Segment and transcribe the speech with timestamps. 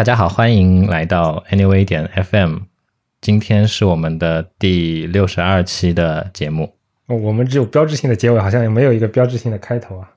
[0.00, 2.60] 大家好，欢迎来到 Anyway 点 FM。
[3.20, 6.74] 今天是我们的第六十二期的节目。
[7.08, 10.10] 哦我们只有标志性的结尾，好像也没有一个标志性的开头啊。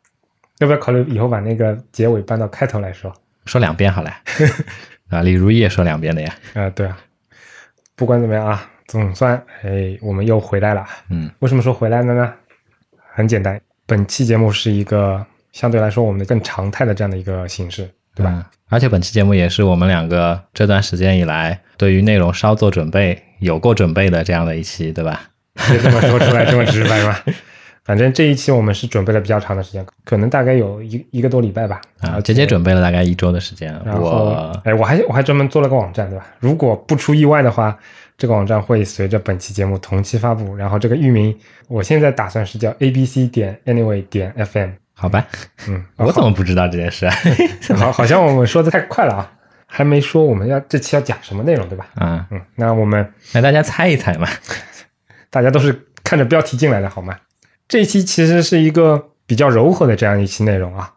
[0.60, 3.14] 要不要考虑以后把那个结尾搬到开头来说？
[3.44, 4.10] 说两遍好了，
[5.12, 6.34] 啊，李如意也说两遍的呀。
[6.54, 6.98] 啊、对啊。
[7.98, 10.86] 不管怎么样啊，总算哎，我们又回来了。
[11.10, 12.34] 嗯，为什么说回来了呢？
[13.14, 18.32] 很简单，本期节目是一个相对来说我们的更常态的这样的一个形式，对吧？
[18.36, 25.22] 嗯而且本期节目也是我们两个这段时间以来对于内容稍作准备、有过准备的这样的一期，对吧？
[25.70, 27.24] 别这么说出来这么直白吧。
[27.86, 31.80] 反正这一期我们是准备了比较长的时间，可能大概有一一个多礼拜吧。
[32.00, 36.26] 啊，姐姐准备了大概一周的时间，然后我，哎，我还我还专门做了个网站，对吧？
[36.40, 37.78] 如果不出意外的话，
[38.18, 40.56] 这个网站会随着本期节目同期发布。
[40.56, 44.72] 然后这个域名，我现在打算是叫 a b c 点 anyway 点 fm。
[44.94, 45.26] 好吧，
[45.68, 47.16] 嗯，我怎么不知道这件事啊？
[47.76, 49.32] 好，好像我们说的太快了啊，
[49.66, 51.88] 还没说我们要这期要讲什么内容，对吧？
[51.96, 54.28] 啊，嗯，那我们来大家猜一猜嘛。
[55.30, 57.18] 大家都是看着标题进来的，好吗？
[57.68, 60.94] 这一期其实是一个比较柔和的这样一期内容啊。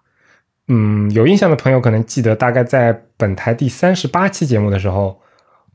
[0.69, 5.19] 嗯，有印象的朋友可能记得，大概在本台第三十八期节目的时候，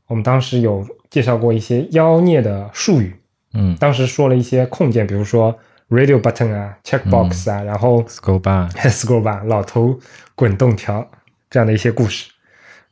[0.06, 3.16] 我们当时有介绍过一些妖孽的术语，
[3.54, 5.58] 嗯当时说了一些控件，比如说
[5.92, 9.98] radio button 啊、checkbox 啊，然后，Scroll bar，scroll bar、 老头
[10.34, 11.08] 滚动条
[11.50, 12.30] 这样的一些故事。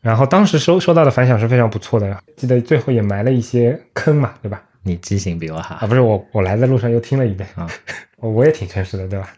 [0.00, 4.62] 然后当时收收到的反响是非常不错的，记得最后也埋了一些坑嘛，对吧？
[4.82, 7.68] 你记性比我好啊，不是我，我来的路上又听了一遍啊，
[8.16, 9.28] 我我也挺诚实的，对吧？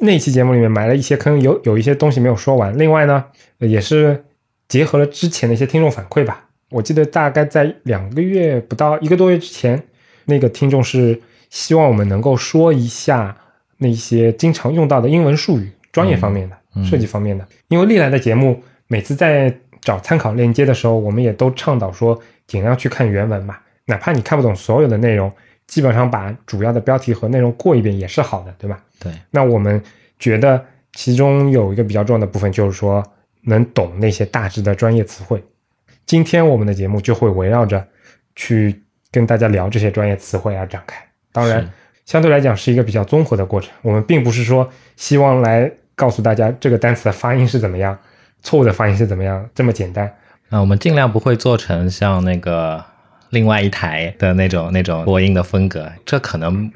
[0.00, 2.76] 那期节目里面埋了一些坑，有有一些东西没有说完。
[2.76, 3.24] 另外呢，
[3.60, 4.24] 呃也是
[4.68, 6.44] 结合了之前的一些听众反馈吧。
[6.70, 9.82] 我记得大概在两个月不到一个多月之前，
[10.26, 11.18] 那个听众是
[11.50, 13.36] 希望我们能够说一下
[13.78, 17.46] 那些经常用到的英文术语，专业方面的、嗯设计方面的。
[17.68, 25.32] 因为历来的节目，每次在找参考链接的时候，我们也都倡导说尽量去看原文嘛，哪怕你看不懂所有的内容，
[25.66, 28.82] 基本上把主要的标题和内容过一遍也是好的，对吧？
[29.00, 29.82] 对，那我们
[30.18, 33.02] 觉得其中有一个比较重要的部分，就是说
[33.42, 35.42] 能懂那些大致的专业词汇。
[36.06, 37.86] 今天我们的节目就会围绕着
[38.36, 41.07] 去跟大家聊这些专业词汇而展开。
[41.40, 41.70] 当然，
[42.06, 43.70] 相对来讲是一个比较综合的过程。
[43.82, 47.98] 我们并不是说希望来告诉大家这个单词的发音是怎么样，
[48.42, 50.12] 错误的发音是怎么样这么简单。
[50.48, 52.82] 那我们尽量不会做成像那个
[53.30, 56.70] 另外一台的那种那种播音的风格，这可能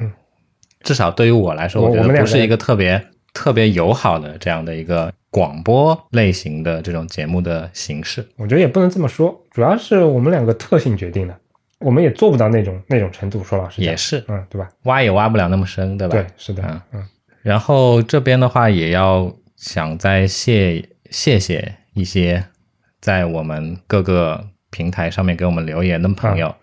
[0.82, 3.02] 至少对于我来说，我们两个得不是一个特别
[3.32, 8.26] 特别友好的这样的一个广播类型的这种节目的形式。
[8.36, 11.34] 我觉得也不能这么说，主要是我们两个特性决定的，
[11.82, 13.42] 我们也做不到那种那种程度。
[13.44, 14.68] 说老实讲，也是嗯，对吧？
[14.84, 16.14] 挖也挖不了那么深，对吧？
[16.14, 17.04] 对，是的，嗯嗯
[17.42, 22.44] 然后这边的话，也要想再谢谢谢一些
[23.00, 26.54] 在我们各个平台上面给我们留言的朋友，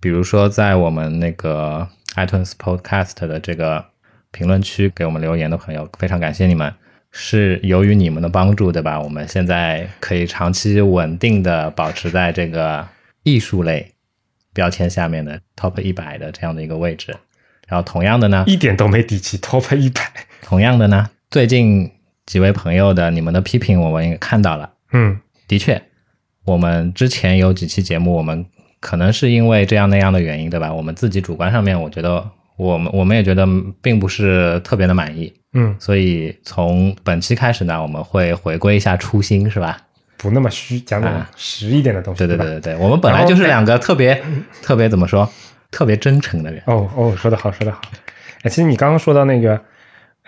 [0.00, 3.84] 比如说在我们那个 iTunes Podcast 的这个
[4.30, 6.72] 评论区给我们留言的朋友，非常感谢你们。
[7.14, 8.98] 是由于你们的帮助，对吧？
[8.98, 12.88] 我们现在可以长期稳定的保持在这个
[13.22, 13.92] 艺术类
[14.52, 17.14] 标签下面的 Top 一百的这样的一个位置。
[17.68, 20.02] 然后同样的呢，一点都没底气，Top 一百，
[20.42, 21.90] 同样的呢，最近
[22.26, 24.70] 几位朋友的你们的批评我们也看到了。
[24.92, 25.18] 嗯
[25.48, 25.80] 的确，
[26.44, 28.44] 我们之前有几期节目，我们
[28.80, 30.72] 可能是因为这样那样的原因，对吧？
[30.72, 33.46] 我们自己主观上面，我觉得我们我们也觉得
[33.80, 39.80] 并不是特别的满意，嗯，所以从本期开始呢，我们会回归一下初心，是吧？
[40.22, 42.26] 不那么虚，讲点啊实一点的东西，吧？
[42.28, 44.22] 对对对对对，我们本来就是两个特别
[44.62, 45.28] 特别怎么说，
[45.70, 46.62] 特别真诚的人。
[46.66, 47.80] 哦哦，说的好，说的好。
[48.42, 49.60] 哎，其实你刚刚说到那个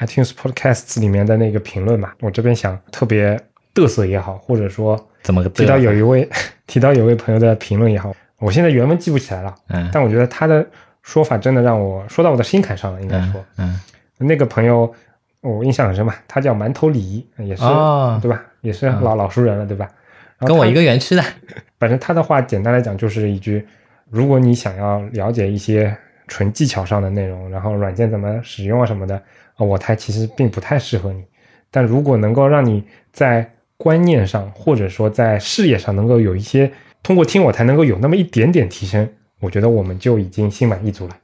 [0.01, 3.41] iTunes Podcasts 里面的那个评论嘛，我这边想特别
[3.75, 6.29] 嘚瑟也好，或者说怎么个提到有一位
[6.67, 10.67] 提到有位朋友的评论也好，我现在原文记不起来了，嗯但我觉得他的
[11.03, 13.45] 说法真的让我说到我的心坎上了，应该嗯说。
[13.59, 13.81] 嗯
[14.17, 14.95] 那个朋友
[15.45, 18.43] 我印象很深嘛，他叫馒头李，也是、哦对吧？
[18.63, 19.89] 也是老、老熟人了，对吧？
[20.39, 21.23] 然后跟我一个园区的，
[21.79, 23.67] 反正他的话简单来讲就是一句：
[24.09, 25.95] 如果你想要了解一些
[26.27, 29.15] 纯技巧上的内容，然后软件怎么使用啊什么的，
[29.57, 31.23] 啊，我台其实并不太适合你。
[31.71, 32.83] 但如果能够让你
[33.13, 36.71] 在观念上或者说在视野上能够有一些
[37.03, 39.07] 通过听我台能够有那么一点点提升，
[39.41, 41.17] 我觉得我们就已经心满意足了。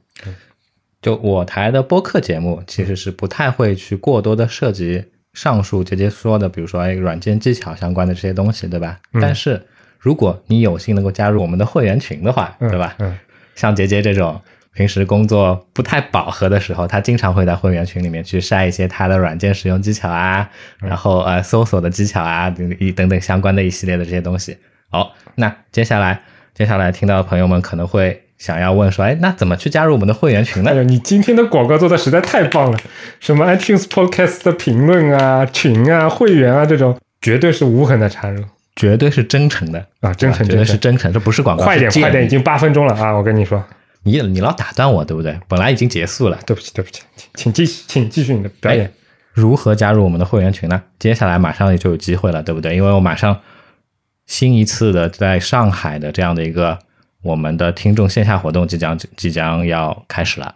[1.01, 5.03] 就我台的播客节目，其实是不太会去过多的涉及
[5.33, 8.99] 上述姐姐说的，比如说哎软件技巧相关的这些东西，对吧？
[9.13, 9.65] 嗯但是
[9.97, 12.95] 如果你有幸能够加入我们的会员群的话，嗯对吧？
[12.99, 13.17] 嗯
[13.55, 14.39] 像杰杰这种
[14.73, 20.49] 平时工作不太饱和的时候，他经常会在会员群里面去晒一些他的软件使用技巧啊，
[20.79, 24.57] 然后呃搜索的技巧啊，等一等等相关的一系列的这些东西。
[24.89, 26.21] 好，那接下来
[26.53, 30.73] 接下来听到的朋友们可能会想要问说，哎，那怎么去加入我们的会员群呢哎？
[30.73, 32.79] 呦，你今天的广告做的实在太棒了！
[33.19, 38.43] 什么 iTunes Podcast 的评论啊、群啊、会员啊，这种绝对是无痕的插入
[38.75, 40.65] 绝对是真诚的啊，真诚绝对。
[40.65, 43.11] 是真诚，这不是广告，快点快点，已经八分钟了啊！
[43.11, 43.63] 我跟你说，
[44.01, 45.39] 你你老打断我，对不对？
[45.47, 48.91] 本来已经结束了，对不起对不起，请请继续请继续你的表演。
[49.33, 50.81] 如何加入我们的会员群呢？
[50.97, 52.75] 接下来马上就有机会了，对不对？
[52.75, 53.39] 因为我马上
[54.25, 56.79] 新一次的在上海的这样的一个
[57.21, 60.55] 我们的听众线下活动即将即将要开始了。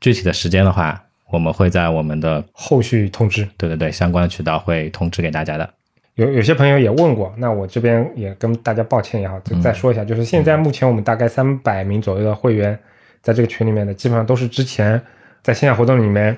[0.00, 3.48] 具体的时间的话，我们会在我们的后续通知。
[3.56, 5.68] 对对对相关的渠道会通知给大家的。
[6.14, 12.78] 有有些朋友也问过，那我这边也跟大家抱歉也好，就再说一下，就是现在目前我们大概三百名左右的会员，
[13.20, 14.98] 在这个群里面的，基本上都是之前
[15.42, 16.34] 在线下活动里面，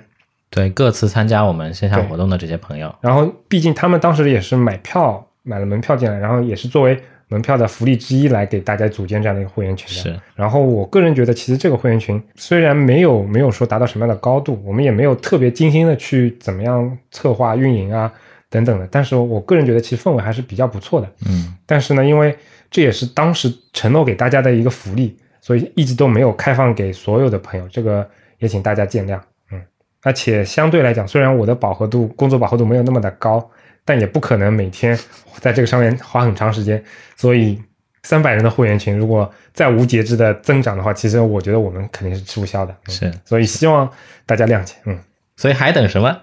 [0.50, 10.10] 对各次参加我们线下活动的这些朋友，然后毕竟他们当时也是买票买了门票进来，然后也是作为门票的福利之一来给大家组建这样的一个会员群的。
[10.10, 18.12] 是然后我个人觉得，其实这个会员群虽然没有没有说达到什么样的高度，我们也没有特别精心的去怎么样策划运营啊
[18.50, 21.10] 等等的，但是我个人觉得其实氛围还是比较不错的。
[21.26, 22.34] 嗯，但是呢，因为
[22.70, 28.08] 这也是当时承诺给大家的一个福利，所以一直都没有开放给所有的朋友，这个
[28.38, 29.20] 也请大家见谅。
[29.52, 29.60] 嗯，
[30.02, 33.50] 而且相对来讲，虽然我的饱和度、工作饱和度没有那么的高，
[33.88, 34.94] 但也不可能每天
[35.40, 36.84] 在这个上面花很长时间，
[37.16, 37.58] 所以
[38.02, 42.76] 三百人的会员群如果再无节制的增长的话，其实我觉得我们肯定是吃不消的。
[42.86, 43.90] 嗯是，所以希望
[44.26, 44.74] 大家谅解。
[44.84, 44.98] 嗯，
[45.38, 46.14] 所以还等什么？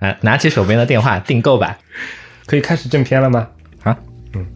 [0.00, 1.78] 啊，拿起手边的电话订购吧。
[2.44, 3.48] 可以开始正片了吗？
[3.84, 3.98] 啊，
[4.34, 4.46] 嗯，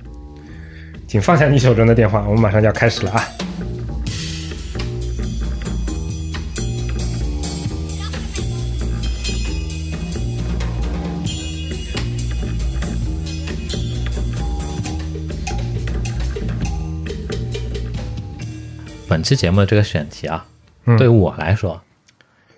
[1.06, 3.24] 请放下你手中的电话，我们马上就要开始了啊！
[19.08, 20.46] 本期节目的这个选题啊，
[20.84, 21.80] 嗯对于我来说，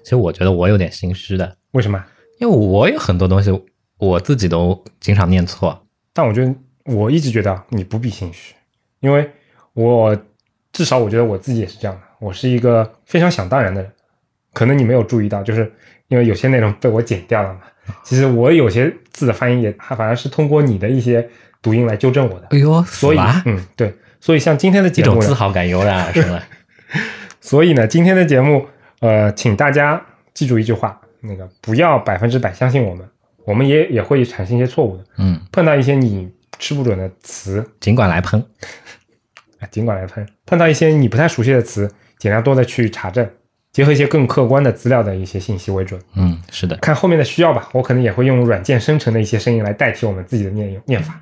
[0.03, 2.05] 其实我觉得我有点心虚的，为什么？
[2.41, 3.51] 因为我有很多东西
[3.99, 5.87] 我自己都经常念错。
[6.13, 6.53] 但我觉得
[6.87, 8.55] 我一直觉得你不必心虚，
[8.99, 9.31] 因为
[9.75, 10.17] 我
[10.73, 13.93] 至少我觉得我自己也是这样的，我是一个非常想当然的人。
[14.53, 15.73] 可能你没有注意到，就是
[16.09, 17.61] 因为有些内容被我剪掉了嘛。
[18.03, 21.29] 其实我有些字的发音也反而是通过你的一些
[21.63, 22.49] 读音来纠正我的。
[22.51, 26.43] 哎呦，所以，嗯，对，所以像今天的节目呢，自豪感油然而生了。
[27.41, 28.67] 所以呢，今天的节目，
[29.01, 30.01] 呃，请大家
[30.35, 33.09] 记住一句话，那个不要百分之百相信我们，
[33.45, 35.05] 我们也也会产生一些错误的。
[35.17, 38.45] 嗯，碰到一些你吃不准的词，尽管来喷。
[39.59, 40.27] 啊，尽管来喷。
[40.45, 43.29] 碰到一些你不太熟悉的词，尽量多的去查证，
[43.73, 45.99] 结合一些更客观的资料的一些信息为准。
[46.15, 51.19] 嗯，是的，看后面的需要吧，我可能也会用软件生成的一些声音来代替我们自己的念念法。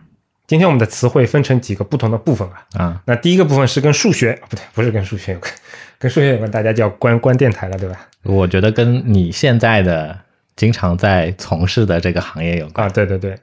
[0.49, 2.67] 今天我们的词汇分成几个不同的部分啊。
[2.83, 5.53] 啊，那第一个部分是跟数学，啊不对，不是跟数学有关，
[6.01, 8.09] 跟数学有关，大家就要关关电台了，对吧？
[8.23, 10.19] 我觉得跟你现在的
[10.57, 12.87] 经常在从事的这个行业有关。
[12.87, 13.39] 啊，对对对，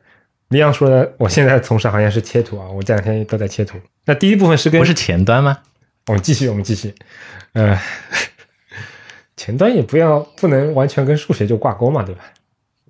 [0.49, 3.77] 李阳说的，我现在从事行业是切图啊，我这两天都在切图。
[4.05, 5.59] 那第一部分是跟不是前端吗？
[6.07, 6.93] 我们继续，我们继续，
[7.53, 7.79] 呃，
[9.37, 12.23] 前端也不要不能完全跟数学就挂钩嘛，对吧？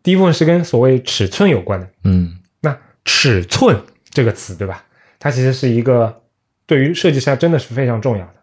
[0.01, 1.87] 第一部分是跟所谓尺寸有关的。
[2.05, 3.77] 嗯，那尺寸
[4.15, 4.83] 这个词，对吧？
[5.19, 6.21] 它其实是一个
[6.65, 8.35] 对于设计师真的是非常重要的。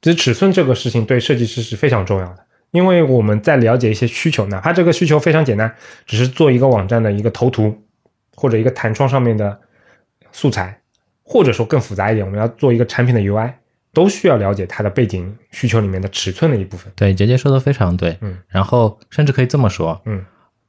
[0.00, 5.74] 其实尺寸这个事情对设计师是非常重要的，因为我们在了解一些需求，哪怕这个需求非常简单，
[6.06, 7.76] 只是做一个网站的一个头图
[8.36, 9.60] 或者一个弹窗上面的
[10.30, 10.80] 素材，
[11.24, 13.52] 或者说更复杂一点，我们要做一个产品的 UI，
[13.92, 16.92] 都需要了解它的背景需求里面的尺寸的一部分。
[16.94, 18.16] 对，杰杰说的非常对。
[18.20, 20.24] 嗯，然后甚至可以这么说，嗯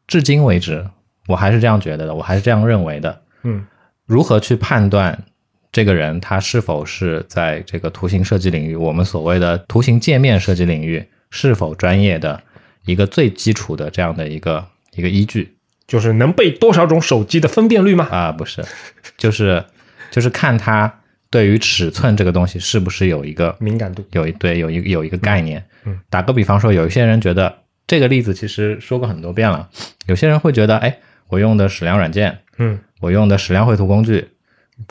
[0.07, 0.89] 至今为止，
[1.27, 3.21] 我还是这样觉得的，我还是这样认为的。
[3.43, 3.63] 嗯
[4.09, 5.25] 如何去判断
[5.71, 12.41] 这个人他是否是在这个图形设计领域，我们所谓的图形界面设计领域是否专业的
[12.85, 15.55] 一个最基础的这样的一个一个依据
[15.87, 18.07] 就是能背多少种手机的分辨率吗？
[18.09, 18.31] 啊？
[18.31, 18.65] 不是，
[19.15, 19.63] 就是
[20.09, 20.91] 就是看他
[21.29, 24.03] 对于尺寸这个东西是不是有一个敏感度。
[24.13, 25.63] 有一对有一个有一个概念。
[25.85, 29.69] 嗯，打个比方说，有一些人觉得这个例子其实说过很多遍了，
[30.07, 30.97] 有些人会觉得，哎，
[31.27, 34.29] 我用的矢量软件，嗯，我用的矢量绘图工具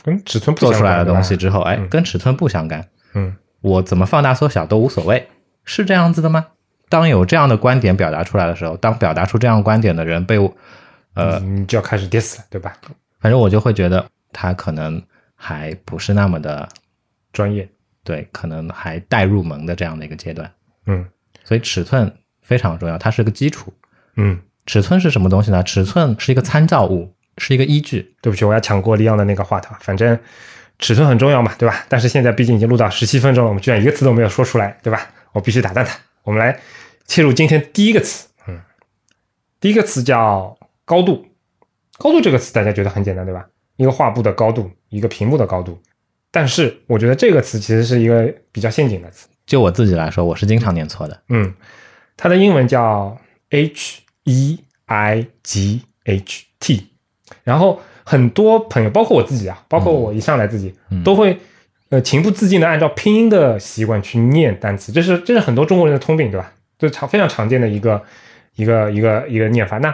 [0.03, 5.27] 跟尺寸做出来的东西之后，哎，嗯跟尺寸不相干，嗯我怎么放大缩小都无所谓，
[5.63, 6.47] 是这样子的吗？
[6.89, 10.51] 当有这样的观点表达出来的时候，当表达出这样观点的人被我，
[11.13, 12.73] 呃，你就要开始 diss 了，对吧？
[13.19, 15.01] 反正我就会觉得他可能
[15.35, 16.67] 还不是那么的
[17.31, 17.69] 专业，
[18.03, 20.49] 对，可能还待入门的这样的一个阶段。
[20.85, 21.05] 嗯，
[21.43, 22.11] 所以尺寸
[22.41, 23.71] 非常重要，它是个基础。
[24.15, 25.61] 嗯，尺寸是什么东西呢？
[25.61, 28.13] 尺寸是一个参照物，是一个依据。
[28.21, 30.19] 对不起，我要抢过李昂的那个话头，反正
[30.77, 31.85] 尺寸很重要嘛，对吧？
[31.89, 35.09] 但是现在毕竟已经录到十七分钟了，我们居然一个词都没有说出来，对吧？
[35.31, 35.97] 我必须打断他。
[36.23, 36.59] 我们来
[37.07, 38.59] 切入今天第一个词，嗯，
[39.59, 41.25] 第一个词叫高度。
[41.97, 43.47] 高度这个词大家觉得很简单，对吧？
[43.77, 45.81] 一个画布的高度，一个屏幕的高度。
[46.31, 49.27] 但是我觉得这个词其实是一个比较陷阱的词。
[49.45, 51.23] 就我自己来说，我是经常念错的。
[51.29, 51.53] 嗯，
[52.15, 53.17] 它的英文叫
[53.49, 56.87] H E I G H T，
[57.43, 61.37] 然后很多朋友，包括我自己啊，包括我一上来自己、都会
[61.89, 66.51] 呃情不自禁的按照拼音的习惯去念单词，这是这是很多中国人的通病，对吧？
[66.77, 68.01] 这常非常常见的一个
[68.55, 69.77] 一个一个一个念法。
[69.79, 69.93] 那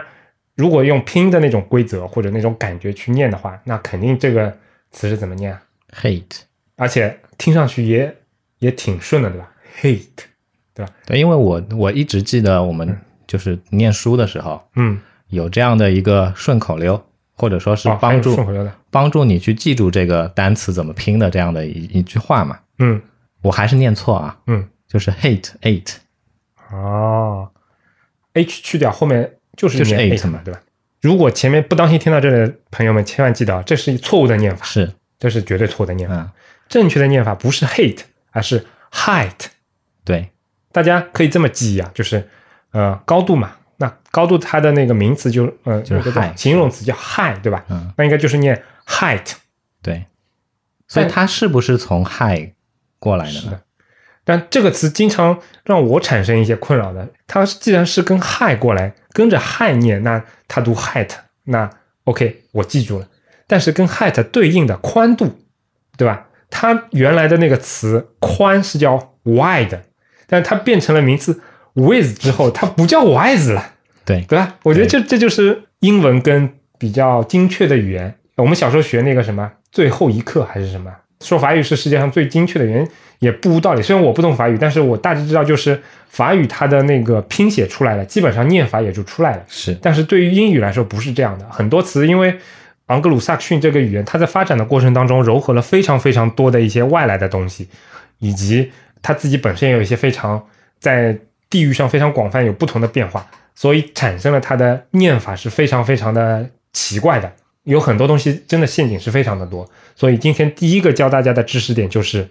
[0.54, 4.56] 如果用拼音的那种规则或者那种感觉去念的话，那肯定这个
[4.90, 5.62] 词是怎么念啊
[6.00, 6.40] ？Hate，
[6.76, 8.16] 而且听上去也
[8.60, 14.98] 也挺顺的，对吧？Hate，对，因为我我一直记得我们就是念书的时候嗯，
[15.28, 17.04] 有这样的一个顺口溜，
[17.36, 18.36] 或者说是帮助、
[18.90, 22.58] 帮助你去记住这个单词怎么拼的这样的一一句话嘛。
[22.78, 23.00] 嗯
[23.42, 24.68] 我还是念错啊，嗯。
[24.88, 25.94] 就是 hate eight，
[26.70, 27.50] 哦
[28.34, 30.60] ，H 去掉后面就是就是念 eight eight 嘛，对吧？
[31.02, 36.14] 如果前面不当心听到这里的朋友们，千万记得啊，这是错误的念法，是，这是绝对错误的念法。
[36.14, 36.30] 嗯，
[36.68, 39.46] 正确的念法不是 hate，而是 height。
[40.04, 40.30] 对，
[40.70, 42.28] 大家可以这么记忆啊，就是
[42.70, 47.64] 呃高度嘛，那高度它的那个名词就呃就是 high 形容词叫 high，对吧？
[47.68, 49.32] 嗯，那应该就是念 height。
[49.82, 50.06] 对，
[50.88, 52.50] 所以但它是不是从 high
[52.98, 53.60] 过来的呢是的？
[54.24, 57.08] 但这个词经常让我产生一些困扰的。
[57.26, 61.10] 它既然是跟 high 过来，跟着 high 念，那它读 height，
[61.44, 61.70] 那
[62.04, 63.08] OK，我记住了。
[63.46, 65.38] 但是跟 height 对应的宽度，
[65.96, 66.26] 对吧？
[66.50, 69.80] 它原来的那个词宽是叫 wide，
[70.26, 71.40] 但它变成了名词
[71.76, 73.72] width 之后，它不叫 wise 了。
[74.04, 74.56] 对，对吧？
[74.64, 78.14] 我觉得这这就是英文跟比较精确的语言。
[78.36, 80.90] 我们小时候学那个什么最后一课还是什么，
[81.20, 83.82] 说法语是世界上最精确的语言，也不无道理。
[83.82, 89.42] 虽然我不懂法语，但是我大致知道，就是法语它的那个拼写出来了，基本上念法也就出来了。
[89.48, 92.36] 是，但是对于英语来说不是这样的，很多词因为
[92.86, 97.68] 昂格鲁萨克逊这个语言，它在发展的过程当中糅合了非常非常多的一些外来的东西，
[98.18, 98.70] 以及
[99.02, 100.46] 它自己本身也有一些非常
[100.78, 101.18] 在
[101.48, 107.32] 地域上非常广泛有不同的变化，所以产生了它的念法是非常非常的奇怪的，
[107.64, 109.68] 有很多东西真的陷阱是非常的多。
[109.94, 112.28] 所以今天第一个教大家的知识点就是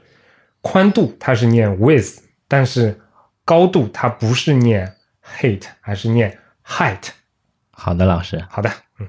[0.61, 2.17] 宽度，它是念 width，
[2.47, 2.99] 但是
[3.43, 7.09] 高度它不是念 height，而是念 height。
[7.71, 8.43] 好的，老师。
[8.49, 8.69] 好的，
[8.99, 9.07] 嗯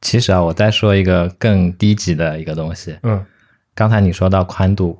[0.00, 2.98] 其实啊，我再说一个更低级的一个东西。
[3.02, 3.24] 嗯
[3.74, 4.98] 刚才你说到宽度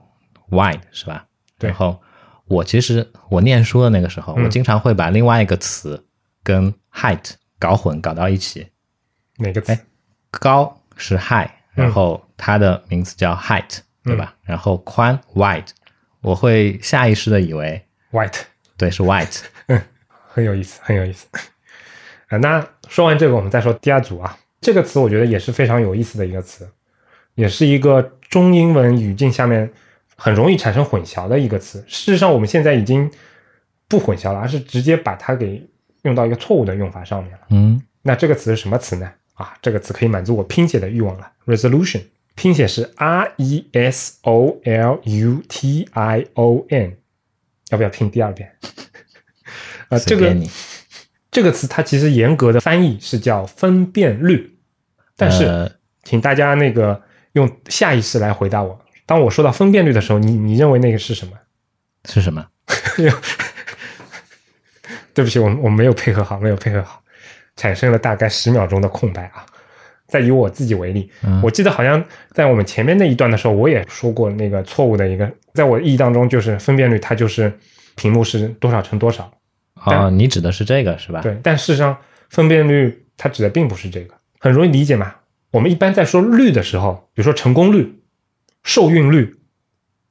[0.50, 1.24] wide 是吧？
[1.58, 2.00] 对然后
[2.48, 6.04] 我其实我念书的那个时候，嗯我经常会把另外一个词
[6.42, 8.66] 跟 height 搞混，搞到一起。
[9.38, 9.72] 哪个词？
[9.72, 9.80] 哎
[10.30, 14.34] 高是 high，然后它的名字叫 height，、对吧？
[14.42, 15.68] 然后宽 wide，
[16.20, 18.40] 我会下意识的以为 white，
[18.76, 19.40] 对是 white。
[20.28, 21.26] 很有意思，很有意思。
[22.28, 24.36] 啊，那说完这个，我们再说第二组啊。
[24.60, 26.68] 这个词我觉得也是非常有意思的一个词，
[27.34, 29.72] 也是一个中英文语境下面
[30.16, 31.78] 很容易产生混淆的一个词。
[31.86, 33.10] 事实上，我们现在已经
[33.86, 35.64] 不混淆了，而是直接把它给
[36.02, 37.40] 用到一个错误的用法上面了。
[37.50, 39.12] 嗯，那这个词是什么词呢？
[39.34, 41.30] 啊，这个词可以满足我拼写的欲望了。
[41.46, 42.02] resolution
[42.34, 46.96] 拼写是 R E S O L U T I O N，
[47.70, 48.56] 要不要拼第二遍？
[49.88, 50.36] 啊，这个。
[51.28, 54.56] 这个词它其实严格的翻译是叫分辨率，
[55.16, 55.70] 但是、呃
[56.02, 58.80] 请大家那个用下意识来回答我。
[59.06, 61.32] 当我说到分辨率的时候，你你认为那个是什么？
[62.04, 62.44] 是什么？
[65.14, 67.00] 对不起，我我没有配合好，没有配合好，
[67.56, 69.46] 产生了大概十秒钟的空白啊。
[70.08, 77.52] 再以我自己为例，嗯我记得好像在我们前面那一段的时候，我也说过那个错误的一个，在我意义当中，就是分辨率它就是
[77.96, 79.28] 屏幕是多少乘多少，
[79.84, 81.22] 哦，你指的是这个是吧？
[81.22, 81.96] 对，但事实上
[82.30, 85.12] 分辨率它指的并不是这个，很容易理解嘛。
[85.50, 87.92] 我们一般在说率的时候，比如说成功率、
[88.66, 89.32] 受孕率，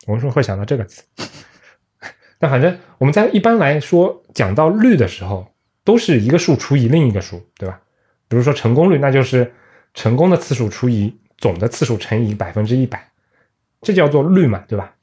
[0.08, 1.04] 我们说会想到这个词。
[2.40, 5.46] 那反正我们在一般来说讲到率的时候，
[5.84, 7.82] 都是一个数除以另一个数，对吧？
[8.30, 9.54] 比如说成功率，那就是
[9.94, 13.12] 成功的次数除以总的次数乘以百分之一百，
[13.82, 14.94] 这叫做率嘛，对吧？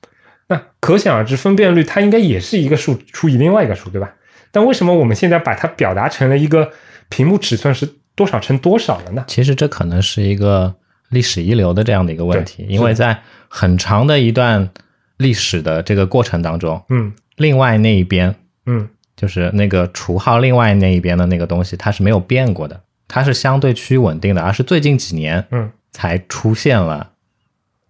[0.49, 4.15] 那可想而知，分辨率它应该也是一个数除以另外一个数，对吧？
[4.51, 6.73] 但为什么我们现在把它表达成了一个
[7.11, 9.25] 屏幕尺寸是多少乘多少了呢？
[9.29, 10.75] 其实这可能是一个
[11.11, 13.23] 历史遗留的这样的一个问题，因为在
[13.55, 14.71] 很长的一段
[15.19, 17.13] 历史的这个过程当中，嗯。
[17.37, 18.89] 另外那一边嗯。
[19.15, 25.71] 就是那个除号另外那一边的那个东西，它是没有变过的，它是相对趋于稳定的，而是最近几年嗯。
[25.91, 27.11] 才出现了。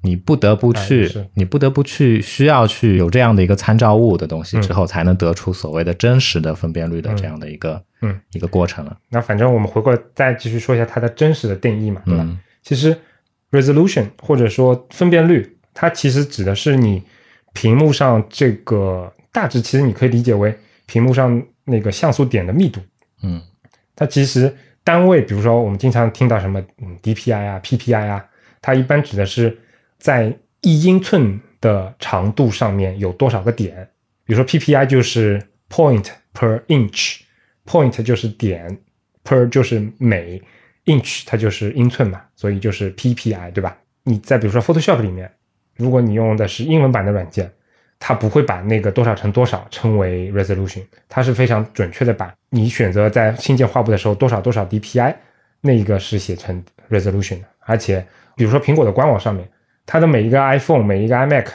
[0.03, 4.63] 你不得不去，哎你不得不去，需要去有这样的一个参照物的东西嗯。
[4.63, 8.19] 之后，才能得出所谓的真实的分辨率的这样的一个、嗯。
[8.33, 8.99] 一个过程了。
[9.11, 12.25] 那反正我们回过来再继续说一下它的真实的定义嘛，对吧？
[12.27, 12.37] 嗯。
[12.65, 12.97] 其实
[13.53, 17.03] resolution 或者说分辨率，它其实指的是你
[17.53, 22.81] 屏幕上这个大致，其实你可以理解为屏幕上那个像素点的密度。
[23.23, 23.41] 嗯
[23.95, 28.25] 它其实单位，比如说我们经常听到什么嗯 DPI 啊、PPI 啊，
[28.61, 29.57] 它一般指的是
[29.99, 33.89] 在一英寸的长度上面有多少个点。
[34.25, 38.79] 比如说 PPI 就是 point per inch，point 就是点
[39.25, 40.43] ，per 就是每
[40.87, 43.77] ，inch 它就是英寸嘛，所以就是 PPI 对吧？
[44.05, 45.31] 你再比如说 Photoshop 里面，
[45.83, 47.51] 如果你用的是英文版的软件，
[47.99, 55.15] 它不会把那个多少乘多少称为 resolution，它是非常准确的把你选择在新建画布的时候多少多少 DPI
[55.61, 57.47] 那一个是写成 resolution 的。
[57.61, 58.05] 而且
[58.37, 59.49] 比如说苹果的官网上面，
[59.87, 61.47] 它的每一个 iPhone、每一个 iMac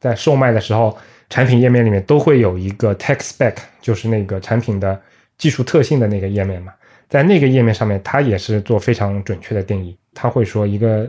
[0.00, 0.96] 在售卖的时候，
[1.30, 5.00] 产品页面里面都会有一个 tech spec，就是那个产品的
[5.38, 6.72] 技术特性的那个页面嘛。
[7.08, 11.08] 在那个页面上面，它也是做非常准确的定义，它会说一个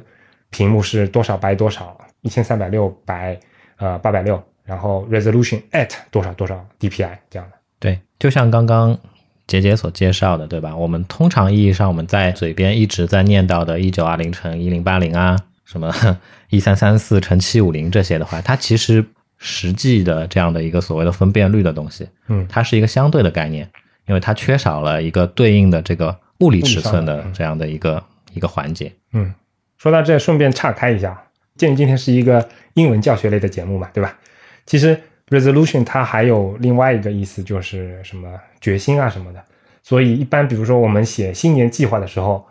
[0.52, 3.40] 屏幕是多少白多少，一千三百六百
[3.78, 7.56] 呃八百六，然后 resolution at 多少多少 DPI 这样的。
[7.80, 8.98] 对，就像刚刚
[9.46, 10.76] 杰杰所介绍的，对吧？
[10.76, 15.94] 我们通常意义上我们在嘴边一直在念叨的1920乘1080啊，什么
[16.50, 19.06] 1334乘750这些的话，它其实
[19.38, 23.70] 实际的这样的一个所谓的分辨率的东西，嗯它是一个相对的概念，
[24.08, 28.04] 因为它缺少了一个对应的这个物理尺寸的这样的一个
[28.34, 28.92] 一个环节。
[29.14, 29.32] 嗯，
[29.78, 31.22] 说到这，顺便岔开一下，
[31.56, 34.18] 鉴于今天是一个英文教学类的节目嘛，对吧？
[34.66, 39.44] 其实 resolution 它还有另外一个意思，就是什么决心啊什么的。
[39.84, 42.46] 所以一般比如说我们写新年计划的时候，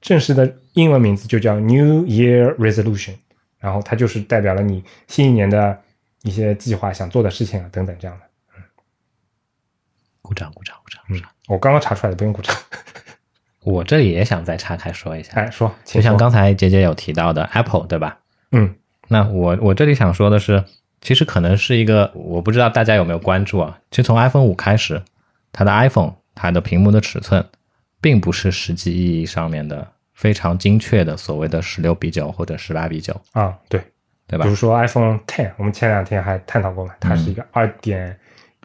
[0.00, 3.14] 正式的英文名字就叫 New Year Resolution，
[3.58, 5.80] 然后它就是代表了你新一年的
[6.22, 8.24] 一些计划、想做的事情啊等等这样的。
[8.56, 8.62] 嗯
[10.20, 11.28] 鼓掌，鼓掌，鼓掌，鼓掌！
[11.48, 12.56] 我刚刚查出来的，不用鼓掌。
[13.64, 18.18] 我这里也想再岔开说一下，哎，说，就像刚才杰杰有提到的 Apple，对吧？
[18.52, 18.74] 嗯
[19.08, 20.64] 那我我这里想说的是，
[21.00, 23.78] 其实可能是一个，我不知道大家有没有关注啊。
[23.90, 25.02] 其实从 iPhone 五开始，
[25.52, 27.44] 它的 iPhone 它的屏幕的尺寸，
[28.00, 33.82] 并不是实际意义上面的非常精确的所谓的十六比九或者十八比九，啊，对，
[34.26, 34.54] 对吧比如？
[34.54, 38.16] 说 iPhone Ten，我们前两天还探讨过嘛，它是一个二点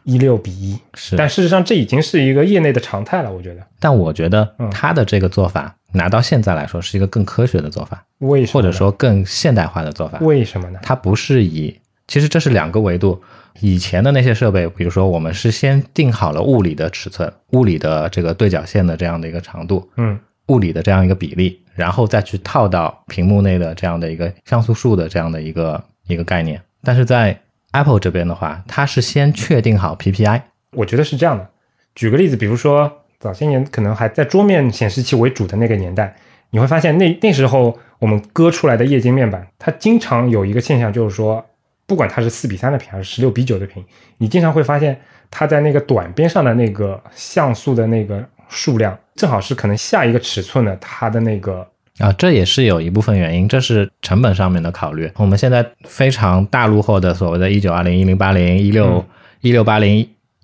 [0.04, 3.66] 一六比一、是，但事实上这已经是一个业内的常态了，我觉得。
[3.78, 8.52] 但我觉得嗯它的这个做法，拿到现在来说是一个更科学的做法，为什么？
[8.54, 10.18] 或者说更现代化的做法。
[10.20, 10.78] 为什么呢？
[10.82, 13.20] 它不是以，其实这是两个维度。
[13.60, 26.58] 以前的那些设备，比如说我们是先定好了物理的尺寸、物理的这个对角线的这样的一个长度、嗯物理的这样一个比例，然后再去套到屏幕内的这样的一个像素数的这样的一个一个概念。
[26.82, 27.38] 但是在
[27.72, 30.40] Apple 这边的话，它是先确定好 PPI，
[30.72, 31.50] 我觉得是这样的。
[31.94, 36.14] 举个例子，比如说早些年可能还在桌面显示器为主的那个年代，
[36.50, 41.44] 你会发现那那时候我们割出来的液晶面板，它经常有一个现象，就是说，
[41.86, 43.84] 不管它是四比三的屏还是十六比九的屏，
[44.18, 45.00] 你经常会发现
[45.30, 51.66] 它在那个短边上的那个像素的那个数量，正好是可能下一个尺寸的它的那个
[51.98, 55.10] 啊，这也是有一部分原因，这是成本上面的考虑。
[55.16, 57.90] 我们现在非常大路货的所谓的1920、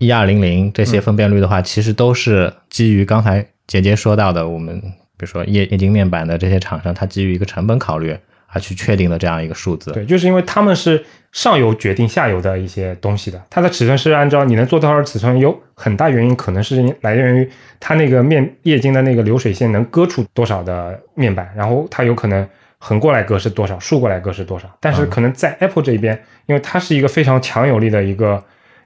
[0.09, 4.81] 1080、16、1680、1200这些分辨率的话，其实都是基于刚才杰杰说到的，我们
[5.17, 9.91] 比如说液液晶面板的这些厂商，它基于一个成本考虑而去确定的这样一个数字。
[9.93, 17.49] 对，就是因为他们是上游决定下游的一些东西的，它的尺寸是按照你能做多少尺寸，有很大原因可能是来源于
[17.81, 22.47] 它那个面液晶的那个流水线能割出多少的面板，然后它有可能
[22.79, 24.69] 横过来割是多少，竖过来割是多少。
[24.79, 28.41] 但是可能在 Apple 这边，因为它是一个非常强有力的一个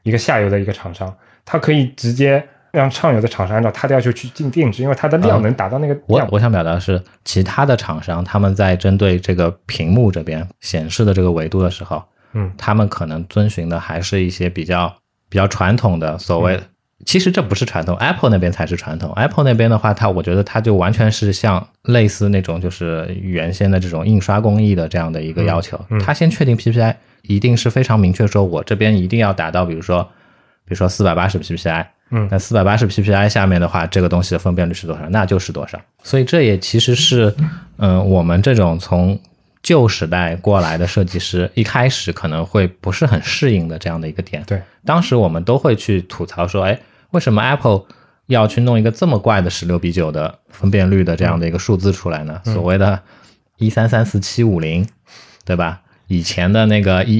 [0.08, 2.42] 一个下游的一个厂商，它可以直接
[2.72, 6.26] 让上游的厂商按照它的要求去进定制，因为它的量能达到那个量。
[6.26, 14.94] 我我想表达的是，其他的厂商他们在针对这个屏幕这边显示的这个维度的时候，嗯他们可能遵循的还是一些比较
[15.28, 16.58] 比较传统的所谓。
[17.06, 19.12] 其实这不是传统，Apple 那边才是传统。
[19.14, 25.76] Apple 那边的话，它我觉得它就完全是像类似那种就是原先的这种印刷工艺的这样的一个要求。
[25.90, 26.96] 嗯嗯它先确定 PPI，
[27.28, 30.02] 一定是非常明确说，我这边一定要达到，比如说，
[30.64, 35.78] 比如说四百八十 PPI，嗯那四百八十 PPI 下面的话，这个东西的分辨率是多少，那就是多少。
[36.02, 37.32] 所以这也其实是，
[37.76, 39.20] 嗯、我们这种从
[39.62, 44.42] 旧时代过来的设计师，一开始可能会不是很适应的这样的一个点。
[44.44, 47.82] 对，当时我们都会去吐槽说，哎，为什么 Apple
[48.26, 52.40] 要去弄一个这么怪的十六比九的分辨率的这样的一个数字出来呢？
[52.44, 53.02] 所谓的
[53.58, 54.88] 一三三四七五零，
[55.44, 55.82] 对吧？
[56.08, 57.14] 以前的那个一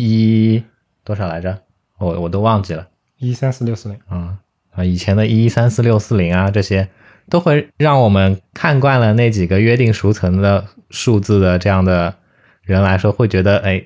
[0.55, 0.65] 一
[1.05, 1.57] 多少来着？
[1.99, 2.89] 我我都忘记了。
[3.19, 4.37] 一三四六四零，嗯
[4.73, 6.89] 啊，以前的一一三四六四零啊，这些
[7.29, 12.17] 都会让我们看惯了那几个约定俗成的数字的这样的
[12.63, 13.85] 人来说，会觉得哎，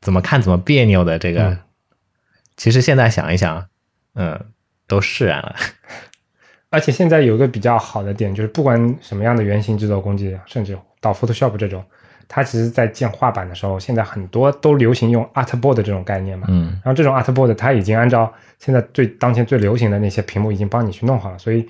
[0.00, 1.50] 怎么看怎么别扭的这个。
[1.50, 1.58] 嗯
[2.56, 3.66] 其实现在想一想，
[4.14, 4.40] 嗯，
[4.86, 5.56] 都释然了。
[6.70, 11.84] 而且现在有一个比较好的点，就是不管什么样的原型制作工具，甚至到 Photoshop 这种，
[12.28, 16.46] 它其实在建画板的时候，现在很多都流行用 Artboard 这种概念嘛。
[16.50, 21.68] 嗯然后这种 Artboard 它已经按照现在最当前最流行的那些屏幕已经帮你去弄好了，所以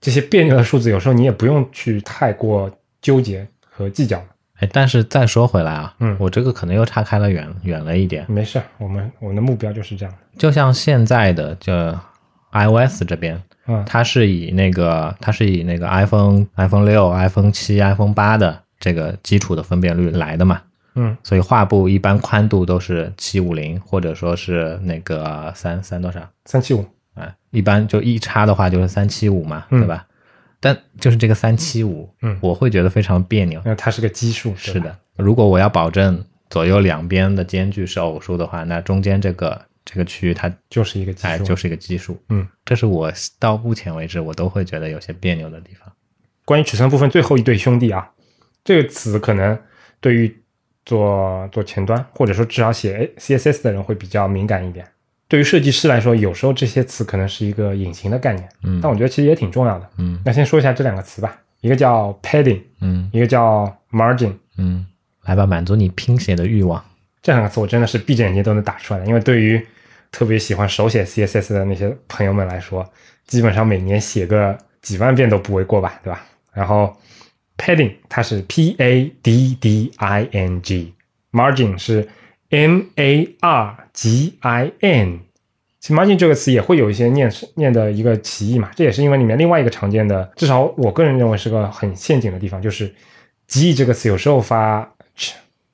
[0.00, 4.26] 这些别扭的数字有时候你也不用去太过纠结和计较了。
[4.60, 8.24] 哎，但是再说回来啊，嗯我这个可能又岔开了远远了一点。
[8.28, 10.18] 没事，我们我们的目标就是这样的。
[10.38, 11.92] 就像现在的这
[12.52, 20.62] iOS 这边，嗯它是以那个它是以那个 iPhone、iPhone 六、iPhone 七、iPhone 八的这个基础的分辨率来的嘛，
[20.94, 26.20] 嗯所以画布一般宽度都是七五零，或者说是那个三三多少？
[26.44, 26.84] 三七五，
[27.14, 30.06] 啊，一般就一插的话就是三七五嘛，嗯对吧？
[30.58, 33.60] 但就是这个三七五，嗯我会觉得非常别扭。
[33.64, 34.54] 因为它是个奇数。
[34.56, 41.28] 是的，如果我要保证左右两边的间距是偶数的话，那中间这个这个区域它就是一个奇数。
[41.28, 42.18] 哎就是一个奇数。
[42.30, 45.92] 嗯，这是我到目前为止我都会觉得有些别扭的地方。
[46.44, 48.08] 关于尺寸部分，最后一对兄弟啊，
[48.66, 49.56] 这个词可能
[50.00, 50.36] 对于
[50.84, 54.84] 做做前端或者说至少写 CSS 的人会比较敏感一点。
[55.28, 59.88] 对于设计师来说，有时候这些词可能是一个隐形的概念，嗯但我觉得其实也挺重要的。
[59.98, 64.32] 嗯那先说一下这两个词吧，一个叫 padding，嗯一个叫 margin。
[64.58, 64.84] 嗯，
[65.24, 66.84] 来吧，满足你拼写的欲望。
[67.22, 69.64] 这两个词我真的是闭着眼睛都能打出来的，因为对于
[70.10, 72.84] 特别喜欢手写 CSS 的那些朋友们来说，
[73.26, 76.24] 基本上每年写个几万遍都不为过吧，对吧？
[76.52, 76.96] 然后
[77.56, 82.08] padding 它是 P A D D I N G，margin 是
[82.50, 85.20] M A R G I N。
[85.80, 92.92] 其实 margin 这个词也会有一些念念的一个歧义嘛，这也是英文里面另外一个常见的，至少我个人认为是个很陷阱的地方，就是
[93.46, 94.82] G 这个词有时候发
[95.16, 95.32] ch，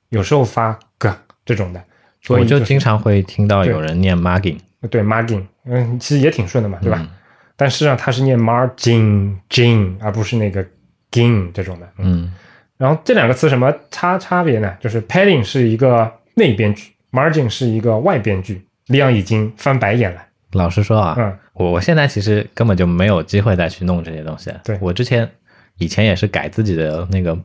[0.09, 1.09] 有时候发 g
[1.45, 1.83] 这种的，
[2.21, 4.57] 所以我就经常会听到有人念 margin，
[4.89, 6.99] 对 margin，嗯，其实也挺顺的嘛，对吧？
[7.01, 7.09] 嗯
[7.55, 10.65] 但事实上它是念 margin gin，而不是那个
[11.13, 11.87] gin 这种的。
[11.99, 12.33] 嗯
[12.75, 14.75] 然后这两个词什么差差别呢？
[14.81, 18.67] 就是 padding 是一个内边距，margin 是一个外边距。
[18.87, 20.25] 李阳已经翻白眼了。
[20.51, 24.51] 老实说啊，嗯我我现在其实根本就没有机会再去弄这些东西。
[24.65, 25.29] 对我之前
[25.77, 27.37] 以前也是改自己的那个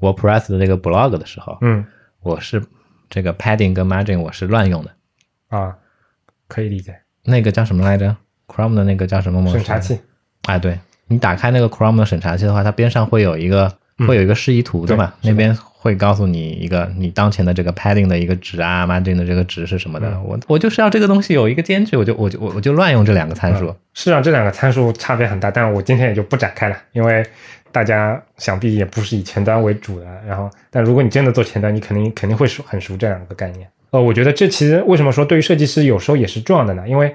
[0.00, 1.82] WordPress 的那个 blog 的时候，嗯
[2.20, 2.62] 我是
[3.08, 4.90] 这个 padding 跟 margin 我是乱用的。
[5.48, 5.74] 啊，
[6.48, 6.94] 可以理解。
[7.22, 8.14] 那个叫什么来着
[8.48, 9.58] ？Chrome 的那个叫什么模式？
[9.58, 9.98] 审查器。
[10.42, 13.72] 哎，对你打开那个 Chrome 的审查器的话，它边上会有一个、
[14.06, 20.08] 会有一个示意图的嘛，那边会告诉你一个你当前的这个 padding 的一个值啊，margin 的这个值是什么的。
[20.08, 23.66] 嗯我我就是要这个东西有一个间距，我就我就我我就乱用这两个参数。
[23.94, 27.24] 事实上这两个参数差别很大，但我今天也就不展开了，因为
[27.70, 30.06] 大家想必也不是以前端为主的。
[30.26, 33.68] 然后，但如果你真的做前端，你肯定肯定会熟很熟这两个概念。
[33.90, 36.82] 呃，我觉得这其实为什么说对于设计师有时候也是重要的呢？
[36.88, 37.14] 因为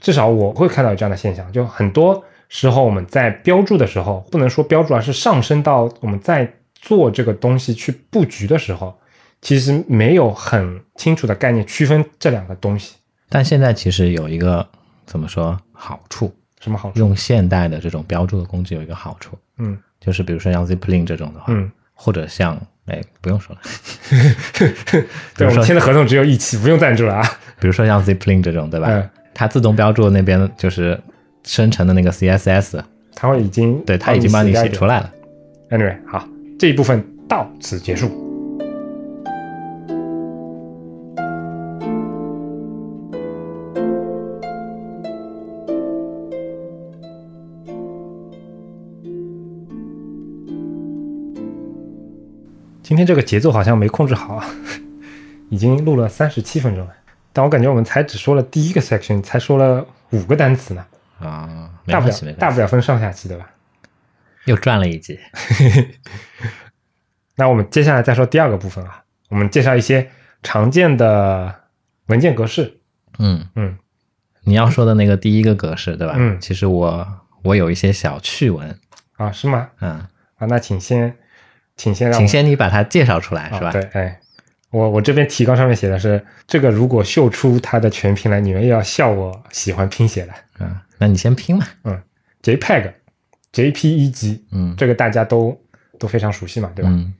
[0.00, 2.22] 至少我会看到有这样的现象，就很多
[2.56, 8.96] 时候我们在标注的时候，不能说标注，而是上升到我们在做这个东西去布局的时候，
[9.42, 12.94] 其实没有很清楚的概念区分这两个东西。
[13.28, 14.64] 但现在其实有一个
[15.04, 16.98] 怎么说好处，什么好处？
[17.00, 23.60] 用现代的这种标注的工具有一个好处，嗯就是比如说像 Zipline 这种的话，嗯，或者像哎不用说了，
[25.36, 27.22] 对，我们签的合同只有一期，不用赞助了啊。
[27.58, 28.86] 比如说像 Zipline 这种，对吧？
[28.90, 30.96] 嗯它自动标注那边就是
[31.44, 32.80] 生成的那个 CSS，
[33.14, 34.96] 它会已经对，它已经帮你写出来。
[34.96, 35.12] 来了。
[35.70, 36.26] Anyway，好，
[36.58, 38.10] 这一部分到此结束。
[52.82, 54.46] 今天这个节奏好像没控制好，啊，
[55.48, 56.92] 已经录了三十七分钟了，
[57.32, 60.84] 但我感觉我们才只说了第一个 section，才说了五个单词呢，
[61.18, 63.50] 啊，大不了大不了分上下期，对吧？
[64.44, 65.18] 又赚了一集。
[67.36, 70.10] 那我们接下来再说第二个部分啊，我们介绍一些
[70.42, 71.62] 常见的
[72.06, 72.80] 文件格式。
[73.18, 73.78] 嗯，嗯
[74.44, 76.14] 你要说的那个第一个格式，对吧？
[76.16, 77.06] 嗯其实我
[77.42, 78.78] 我有一些小趣闻，
[79.16, 79.70] 啊，是吗？
[79.80, 79.90] 嗯，
[80.36, 81.16] 啊，那请先，
[81.76, 83.68] 请先让请先你把它介绍出来，是吧？
[83.68, 84.20] 啊对，哎，
[84.70, 90.34] 我我这边提纲上面写的是这个，如果秀出它的全拼来，你们又要笑我喜欢拼写了。
[90.60, 91.66] 嗯，那你先拼嘛。
[91.84, 92.00] 嗯
[92.42, 92.92] ，JPEG、
[93.52, 95.58] JPEG，嗯，这个大家都
[95.98, 96.90] 都非常熟悉嘛，对吧？
[96.92, 97.12] 嗯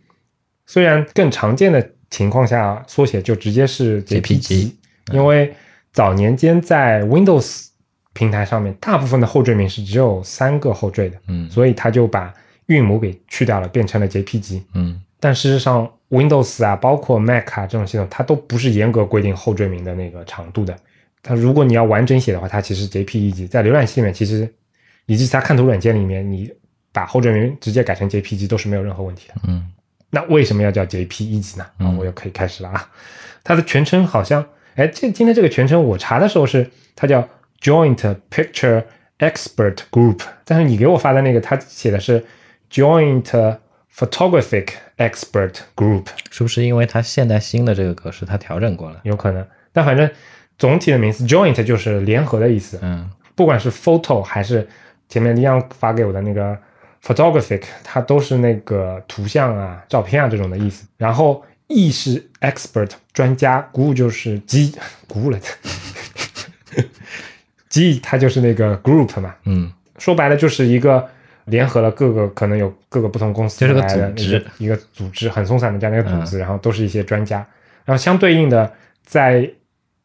[0.67, 4.73] 虽然更常见的情况下，缩写就直接是 JPG
[5.13, 5.55] 因为
[5.93, 7.67] 早年间在 Windows
[8.15, 12.33] 平台上面，大部分的后缀名是只有三个后缀的，嗯所以它就把
[12.67, 14.63] 韵母给去掉了，变成了 JPG。
[14.73, 20.75] 嗯但事实上，Windows 啊，包括 Mac 啊这种系统，它都不是严格规定后缀名的那个长度的。
[21.25, 24.49] 它如果你要完整写的话，它其实 JPEG 在浏览器里面，其实
[25.07, 26.53] 以及其他看图软件里面，你
[26.93, 29.35] 把后缀名直接改成 JPG 都是没有任何问题的。
[29.49, 29.67] 嗯
[30.11, 31.65] 那为什么要叫 JPEG 呢？
[31.65, 32.89] 啊，嗯我又可以开始了啊。
[33.43, 37.29] 它的全称好像，哎，这今天这个全称我查的时候是它叫
[37.61, 38.85] Joint Picture
[39.19, 42.25] Expert Group，但是你给我发的那个，它写的是
[42.71, 43.57] Joint
[43.93, 49.01] Photographic Expert Group，是不是因为它现在新的这个格式它调整过了？
[49.03, 49.45] 有可能。
[49.73, 50.09] 但反正
[50.59, 53.11] 总体的名词 Joint 就是联合的意思，嗯。
[53.35, 54.67] 不管是 photo 还是
[55.09, 56.57] 前面李阳发给我的那个
[57.05, 60.87] photographic，它都是那个图像啊、照片啊这种的意思。
[60.97, 64.73] 然后 E 是 expert 专家，G 就是 G
[65.13, 65.39] 咕了，
[67.69, 69.73] G 它就是那个 group 嘛，嗯。
[69.99, 71.09] 说白了就是一个
[71.47, 74.37] 联合了各个可能有各个不同公司就是个来的组织。
[74.37, 77.45] 一个一个组织，很松散的这样的一个组织，然后都是一些专家，
[77.85, 78.73] 然后相对应的
[79.05, 79.49] 在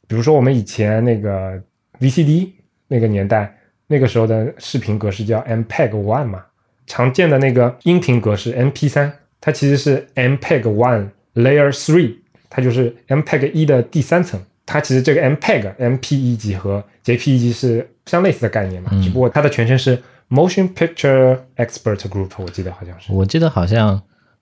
[0.09, 1.61] 比如说我们以前那个
[1.99, 2.49] VCD
[2.87, 6.43] 那个年代，那个时候的视频格式叫 MPEG One 嘛，
[6.87, 12.15] 常见的那个音频格式 MP 3它其实是 MPEG One Layer Three，
[12.49, 14.41] 它就是 MPEG 一的第三层。
[14.65, 19.95] 它其实这个 MPEG、MPEG 和 JPEG 是相类似的概念嘛，嗯只不过它的全称是
[20.29, 23.13] Motion Picture Expert Group，我记得好像是。
[23.13, 24.01] 我记得好像，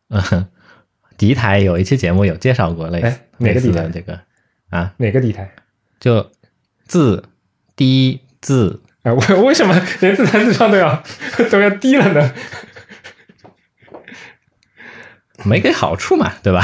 [0.10, 0.48] 嗯，
[1.18, 4.20] 第一台有一期节目有介绍过类似哎哪个第一台的这个
[4.70, 5.50] 啊，哪个底台？
[6.00, 6.30] 就
[6.86, 7.24] 字
[7.76, 11.04] 第一字啊，为 为什么连字单字上都要
[11.52, 12.34] 都要低了呢？
[15.44, 16.62] 没给好处嘛，对吧？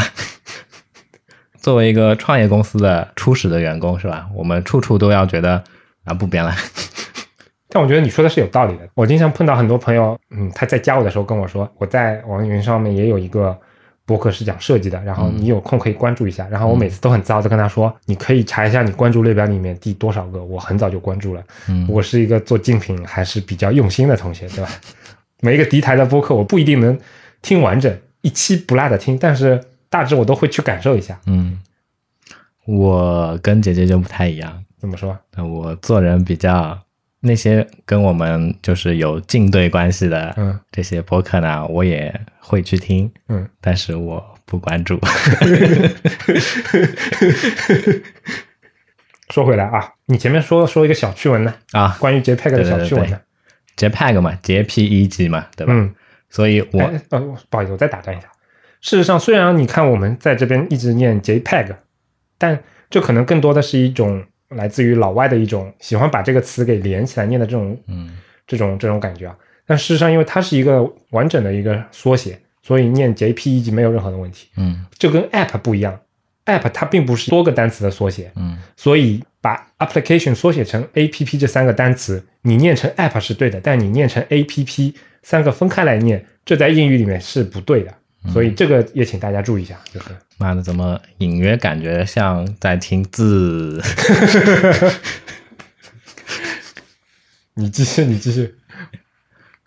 [1.57, 4.27] 作为一个创业公司的初始的员工是吧？
[4.35, 5.63] 我们处处都要觉得
[6.03, 6.53] 啊不编了，
[7.69, 8.89] 但我觉得你说的是有道理的。
[8.95, 13.57] 我经常碰到很多朋友，嗯，他在加我的时候跟我说，我在网易云上面也有一个
[14.05, 16.47] 博客是讲设计的，然后你有空可以关注一下。
[16.49, 21.43] 然后我每次都很自豪的跟他说，你可以查一下你关注列表里面第多少个，我很早就关注了。
[21.69, 24.69] 嗯我是一个做竞品还是比较用心的同学，对吧？
[25.41, 26.97] 每一个敌台的播客我不一定能
[27.41, 31.19] 听完整，一期不落的听，但是大致我都会去感受一下。
[31.25, 31.59] 嗯，
[32.65, 35.17] 我跟姐姐就不太一样，怎么说？
[35.37, 36.79] 我做人比较
[37.25, 44.99] 那些跟我们就是有竞对关系的嗯这些博客呢，我也会去听，嗯，但是我不关注。
[49.29, 53.19] 说回来啊，你前面说说一个小趣闻呢，啊关于 JPEG 的小趣闻呢。
[53.77, 55.73] ，JPEG 嘛，JPEG 嘛，对吧？
[55.73, 55.95] 嗯，
[56.29, 58.27] 所以我哎呃，不好意思，我再打断一下。
[58.81, 61.73] 事实上，虽然你看我们在这边一直念 JPEG，
[62.37, 64.23] 但这可能更多的是一种
[64.55, 69.37] 来自于老外的一种喜欢把这个词给连起来念的这种嗯这种这种感觉啊。
[69.65, 74.47] 但事实上，因为它是一个完整的一个缩写，所以念 JPEG 没有任何的问题。
[74.57, 75.99] 嗯这跟 App 不一样
[76.45, 87.93] ，App 它并不是多个单词的缩写，嗯所以把 application 缩写成 app 这三个单词，你念成 app 是对的，但你念成 app 三个分开来念，这在英语里面是不对的。
[88.31, 90.07] 所以这个也请大家注意一下，就是
[90.37, 93.81] 妈的，怎么隐约感觉像在听字？
[97.55, 98.55] 你继续，你继续。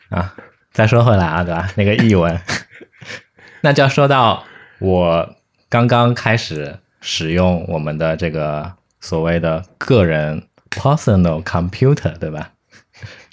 [0.09, 0.35] 啊，
[0.73, 1.71] 再说回来啊，对吧？
[1.77, 2.41] 那个译文，
[3.61, 4.45] 那就要说到
[4.79, 5.37] 我
[5.69, 12.53] 刚刚开始使用我们的这个所谓的个人 personal computer，对吧？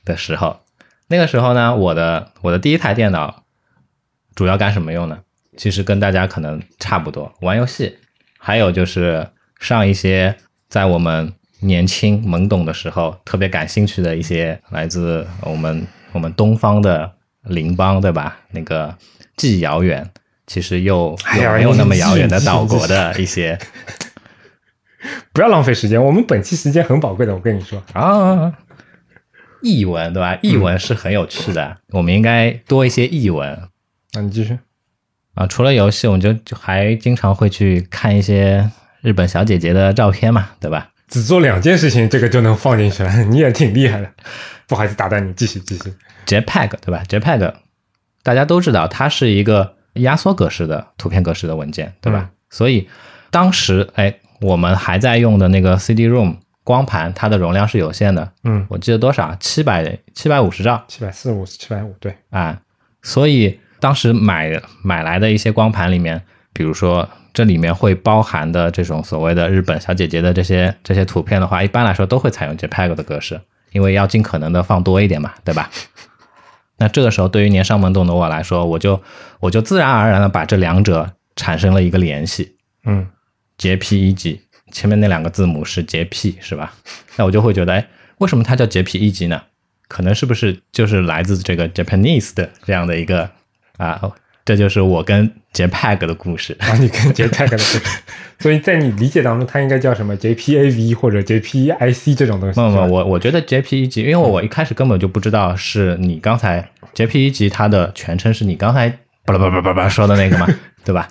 [0.03, 0.61] 的时候，
[1.07, 3.42] 那个时候呢，我的我的第一台电脑
[4.35, 5.19] 主要干什么用呢？
[5.55, 7.95] 其实跟大家可能差不多，玩游戏，
[8.39, 9.27] 还有就是
[9.59, 10.35] 上一些
[10.67, 17.11] 在我们年轻懵懂的时候特别感兴趣的一些来自我们我们东方的
[17.43, 18.37] 邻邦，对吧？
[18.51, 18.97] 那个
[19.37, 20.09] 既遥远，
[20.47, 23.57] 其实又没有那么遥远的岛国的一些
[25.31, 27.81] 不要浪费时间，我们本期时间很宝贵的，我跟你说。
[27.93, 28.51] 啊
[29.61, 30.37] 译文，对吧？
[30.41, 33.69] 译文是很有趣的，我们应该多一些译文
[34.13, 34.57] 那你继续。
[35.35, 35.45] 啊。
[35.47, 38.69] 除了游戏，我们就就还经常会去看一些
[39.01, 40.89] 日本小姐姐的照片嘛，对吧？
[41.07, 44.09] 只做两件事情，这个就能放进去了， 你也挺厉害的。
[44.67, 45.93] 不好意思打断你，继续继续。
[46.25, 47.53] JPEG 对吧？JPEG
[48.23, 52.29] 大家都知道，它是一个压缩格式的图片格式的文件，对吧？
[52.29, 52.87] 嗯所以
[53.31, 59.35] 当时哎，我们还在用的那个 CD-ROM 光盘它的容量是有限的，嗯，我记得多少？
[59.39, 62.61] 七百七百五十兆七百四十五、七百五，对，啊！
[63.01, 64.49] 所以当时买
[64.81, 66.21] 买来的一些光盘里面，
[66.53, 73.41] 比如说这里面会包含的这种所谓的日本小姐姐的这些这些图片的话，一般来说都会采用 JPEG 的格式，
[73.73, 75.69] 因为要尽可能的放多一点嘛，对吧？
[76.79, 79.01] 那这个时候对于年少懵懂的我来说，我就
[79.41, 83.05] 我就自然而然的把这两者产生了一个联系，嗯
[83.57, 84.39] JPEG
[84.71, 86.73] 前面那两个字母是 JP 是吧？
[87.17, 87.85] 那我就会觉得，哎，
[88.19, 89.41] 为什么它叫 JPEG 呢？
[89.89, 93.29] 可能是不是就是来自这个 Japanese 的这样的一个
[93.77, 94.01] 啊？
[94.45, 96.53] 这就是我跟 JPEG 的故事。
[96.59, 97.79] 啊，你跟 JPEG 的故事，
[98.39, 102.59] 所以在你理解当中，它应该叫什么 JPAV 或者 JPIC 这种东西？
[102.59, 108.89] 不不，我我觉得 JPEG，因为我一开始根本就不知道是你刚才 JPEG 它的全称是你刚才
[109.23, 110.45] 巴拉巴拉巴拉巴拉说的那个嘛，
[110.83, 111.07] 对吧？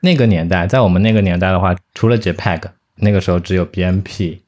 [0.00, 2.62] 那个年代，在我们那个年代的话，除了 JPEG，
[2.96, 4.38] 那个时候只有 BMP，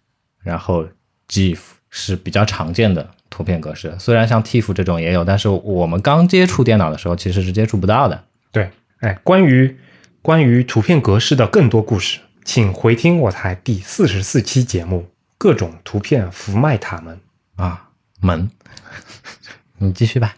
[0.42, 0.86] 然后
[1.28, 1.58] GIF
[1.90, 3.96] 是比较常见的图片格式。
[3.98, 8.22] 虽然像 TIFF 这种也有，但是我们刚接触电脑的时候，其实是接触不到的。
[8.52, 9.78] 对，哎，关于
[10.20, 15.00] 关于图片格式的更多故事，请回听我台第四十四期节目
[15.38, 17.16] 《各种图片福麦塔门》。
[17.62, 17.88] 啊，
[18.20, 18.50] 门，
[19.78, 20.36] 你继续吧。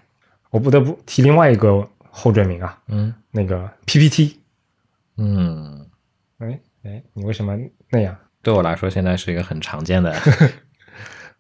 [0.51, 4.41] 我不得不提另外一个后缀名啊，嗯那个 PPT。
[5.17, 5.87] 嗯，
[6.39, 7.57] 哎哎，你为什么
[7.91, 8.17] 那样？
[8.43, 10.15] 对我来说，现在是一个很常见的。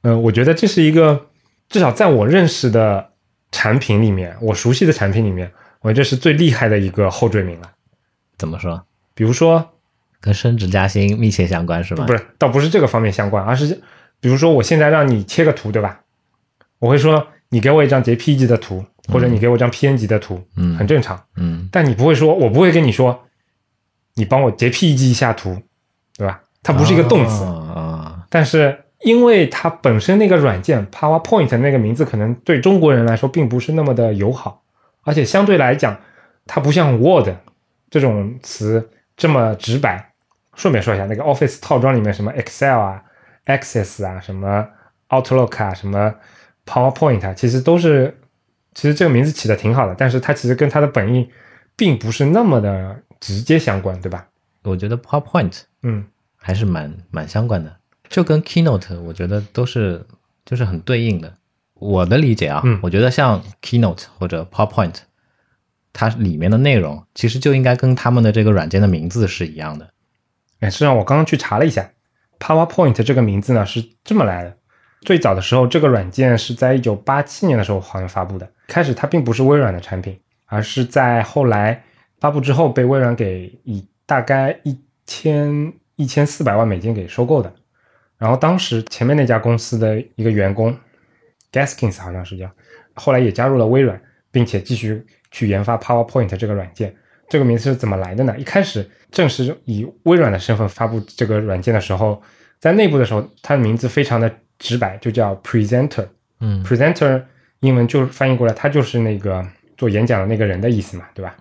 [0.02, 1.26] 嗯、 我觉得这是一个
[1.74, 3.10] 至少在我认识的
[3.50, 7.68] 产品里面，我熟悉的产品里面，我觉得这是最厉害的一个后缀名了。
[8.38, 8.80] 怎么说？
[9.12, 9.72] 比如说，
[10.20, 12.04] 跟升职加薪密切相关是吧？
[12.04, 13.82] 不是，倒不是这个方面相关，而是
[14.20, 16.02] 比如说我现在让你切个图，对吧？
[16.78, 21.20] 我会说你给我一张 JPG 的图，或者你给我一张 PNG 的图，嗯很正常。
[21.34, 23.24] 嗯但你不会说，我不会跟你说，
[24.14, 25.60] 你帮我 JPG 一下图，
[26.16, 26.40] 对吧？
[26.62, 34.64] 它不是一个动词，啊但是因为它本身那个软件 PowerPoint 那个名字可能对中国人来说并不是那么的友好，
[35.02, 35.96] 而且相对来讲，
[36.46, 37.28] 它不像 Word
[37.90, 40.10] 这种词这么直白。
[40.56, 43.02] 顺便说一下，那个 Office 套装里面什么 Excel 啊、
[43.46, 44.66] Access 啊、什么
[45.08, 46.14] Outlook 啊、什么
[46.64, 48.16] PowerPoint 啊，其实都是，
[48.72, 51.28] 其实这个名字起的挺好的，但是它其实跟它的本意
[51.76, 54.28] 并不是那么的直接相关，对吧？
[54.62, 56.06] 我觉得 PowerPoint 嗯，
[56.38, 57.76] 还是蛮蛮相关的，
[58.08, 60.06] 就跟 Keynote 我觉得都是
[60.44, 61.34] 就是很对应的。
[61.74, 64.94] 我的理解啊，嗯我觉得像 Keynote 或者 PowerPoint，
[65.92, 69.90] 它里面的内容其实就应该跟他们的这个软件的名字是一样的。
[70.60, 71.90] 哎，实际上我刚刚去查了一下
[72.38, 74.56] ，PowerPoint 这个名字呢是这么来的。
[75.02, 78.48] 最早的时候，这个软件是在一九八七年的时候好像发布的。
[78.68, 81.84] 开始它并不是微软的产品，而是在后来
[82.18, 87.52] 发布之后被微软给以大概一千一千四百万美金给收购的。
[88.18, 90.76] 然后当时前面那家公司的一个员工
[91.52, 92.50] Gaskins 好像是叫，
[92.94, 94.00] 后来也加入了微软，
[94.30, 96.94] 并且继续去研发 PowerPoint 这个软件。
[97.28, 98.34] 这个名字是怎么来的呢？
[98.38, 102.22] 一开始正是以微软的身份发布这个软件的时候，
[102.60, 106.06] 在内部的时候，它的名字非常的直白，就叫 Presenter。
[106.40, 107.22] 嗯 Presenter
[107.60, 109.44] 英文就是翻译过来，它就是那个
[109.78, 111.34] 做演讲的那个人的意思嘛，对吧？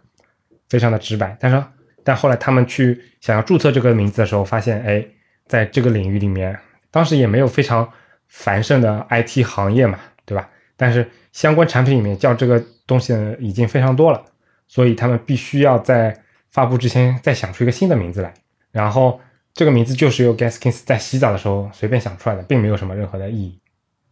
[0.70, 1.36] 非常的直白。
[1.40, 1.62] 但是，
[2.04, 5.06] 但后来他们去想要注册这个名字的时候，发现，哎，
[5.46, 6.58] 在这个领域里面，
[6.92, 7.90] 当时也没有非常
[8.28, 10.50] 繁盛的 IT 行业嘛，对吧？
[10.76, 14.24] 但是相关产品里面叫这个东西呢已经非常多了，
[14.68, 16.16] 所以他们必须要在
[16.52, 18.34] 发布之前再想出一个新的名字来。
[18.72, 19.20] 然后
[19.54, 23.60] 这个名字就是由 Gaskins 在洗澡的时候随便想出来的，并没有什么任何的意义。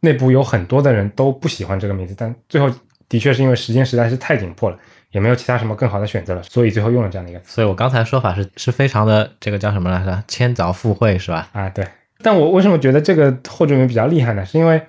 [0.01, 2.69] 内部有很多的人都不喜欢这个名字，但最后
[3.09, 4.77] 的确是因为时间实在是太紧迫了，
[5.11, 10.23] 也没有其他什么更好的选择了，所以最后用了这样的一个词所以我刚才说法是是非常的这个叫什么来着？
[10.27, 11.49] 千凿附会是吧？
[11.53, 11.69] 啊。
[11.69, 11.87] 对，
[12.19, 14.45] 但我为什么觉得这个后缀名比较厉害呢？
[14.45, 14.81] 是因为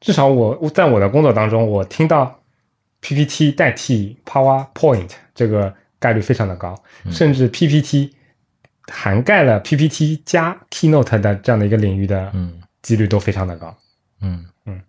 [0.00, 2.40] 至少我在我的工作当中，我听到
[3.00, 6.80] PPT 代替 PowerPoint 这个概率非常的高，
[7.10, 8.14] 甚至 PPT
[8.86, 13.76] 涵盖了 PPT 加 Keynote 的这样的一个领域的嗯几率都非常的高。
[14.20, 14.80] 嗯嗯。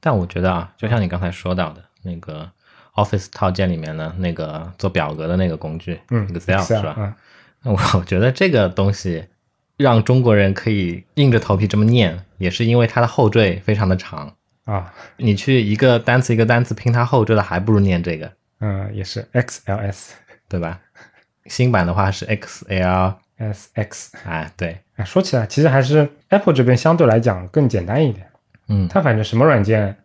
[0.00, 2.50] 但我觉得啊，就像你刚才说到的那个
[2.94, 6.94] Office 套件里面的那个做表格的那个工具，嗯 Excel 是吧？
[6.98, 7.14] 嗯
[7.62, 9.24] 那我 我觉得这个东西
[9.76, 14.34] 让中国人可以硬着头皮这么念，也是因为它的后缀非常的长。
[14.64, 20.10] 啊，你去一个单词一个单词拼它后缀的，还不如念这个，嗯，也是 XLS
[20.48, 20.80] 对吧？
[21.46, 24.10] 新版的话是 XL，SX。
[24.24, 28.28] 哎，对，哎，说起来，其实还是 Apple 这边相对来讲更简单一点。
[28.68, 29.96] 嗯它反正什么软件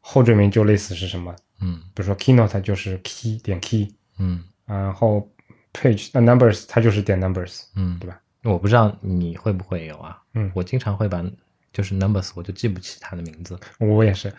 [0.00, 1.80] 后缀名就类似是什么，嗯。
[1.94, 4.42] 比如说 Keynote 就是 key 点 key，嗯。
[4.66, 5.28] 然后
[5.72, 7.98] Page 那 Numbers 它就是点 Numbers，嗯。
[8.00, 8.20] 对吧？
[8.42, 10.18] 我不知道你会不会有啊？
[10.34, 10.50] 嗯。
[10.54, 11.24] 我经常会把
[11.72, 14.32] 就是 Numbers 我就记不起它的名字，我也是，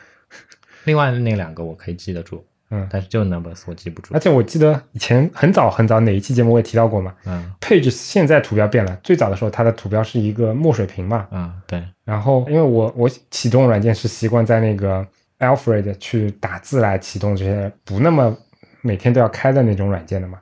[0.84, 4.14] 另外那两个我可以记得住，嗯，但是就 Numbers 我记不住。
[4.14, 4.20] 而。
[4.20, 15.08] 且我记得以前很早很早哪一期节目我也提到过嘛嗯，Page 现在图标变了，最早的时候它的图标是一个墨水屏嘛，嗯，对，然后因为我我启动软件是习惯在那个
[15.42, 18.36] Alfred 去打字来启动这些不那么
[18.82, 20.40] 每天都要开的那种软件的嘛，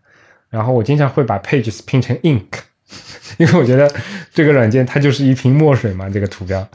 [0.50, 2.60] 然后我经常会把 Pages 拼成 Ink，
[3.38, 3.92] 因为我觉得
[4.32, 6.68] 这个软件它就是一瓶墨水嘛，这个图标。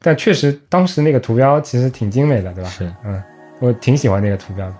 [0.00, 2.70] 但确实当时那个图标其实挺精美的，对吧？
[2.70, 3.22] 是嗯，
[3.60, 4.76] 我挺喜欢那个图标的。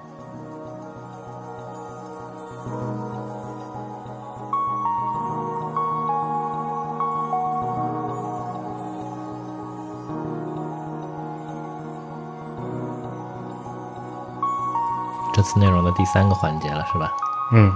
[15.39, 17.14] 这次内容的第三个环节了，是吧？
[17.53, 17.72] 嗯，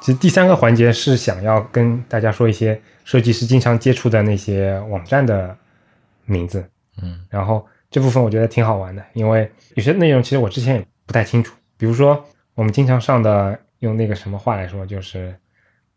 [0.00, 5.54] 其实第三个环节是想要跟大家说一些设计师经常接触的那些网站的
[6.24, 6.66] 名字，
[7.02, 15.36] 嗯然后这部分我觉得挺好玩的，因为有些内容其实我之前也不太清楚，比如说我们经常上的用那个什么话来说，就是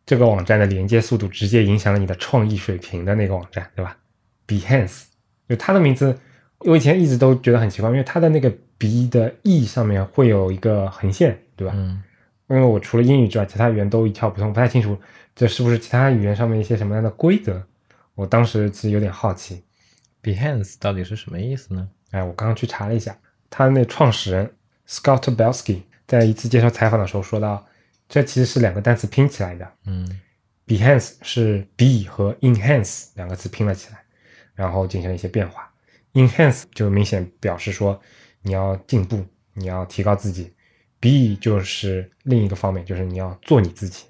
[0.06, 3.96] 这个网站的连接速度直接影响了你的创意水平的那个网站，对吧
[4.46, 5.04] ？Behance，
[5.48, 6.20] 就它的名字，
[6.60, 11.74] 我以前一直都觉得很奇怪，因为它的那个鼻的 E 上面会有一个横线，对吧？
[11.76, 12.02] 嗯
[12.48, 14.96] 因为我除了英语之外，其他语言都一窍不通，不太清楚
[15.36, 17.60] 这是不是其他语言上面一些什么样的规则。
[18.14, 19.64] 我当时其实有点好奇
[20.22, 21.90] ，，Behance 到底是什么意思呢？
[22.12, 23.18] 哎，我刚刚去查了一下，
[23.50, 24.54] 他那创始人
[24.88, 27.66] Scott Belsky 在一次接受采访的时候说到，
[28.08, 30.22] 这其实是两个单词拼起来的嗯
[30.68, 34.04] ，Behance 是 be 和 enhance 两个词拼了起来，
[34.54, 35.68] 然后进行了一些变化。
[36.16, 38.00] Enhance 就明显表示说
[38.42, 40.52] 你要进步，你要提高自己
[41.00, 44.06] ；be 就是另一个方面，就是你要做你自己，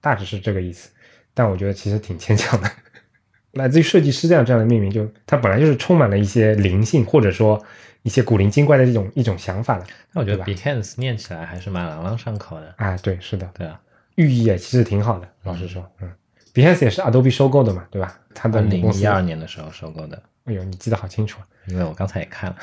[0.00, 0.90] 大致是这个意思。
[1.34, 2.70] 但我觉得其实挺牵强的，
[3.52, 7.62] 来自于设计师这样这样的命名，就它本来就是充满了一些灵性，或者说
[8.02, 9.86] 一些古灵精怪的这种一种想法的。
[10.12, 12.74] 那我觉得对 Behance 念起来还是蛮朗朗上口的。
[12.76, 13.80] 啊，对，是的，对啊，
[14.16, 15.28] 寓意也其实挺好的。
[15.44, 16.10] 老实说，嗯
[16.52, 18.18] ，Behance 也是 Adobe 收购的嘛，对吧？
[18.34, 22.56] 它的二零一二年的时候收购的，哎呦，你记得好清楚啊，因为我刚才也看了。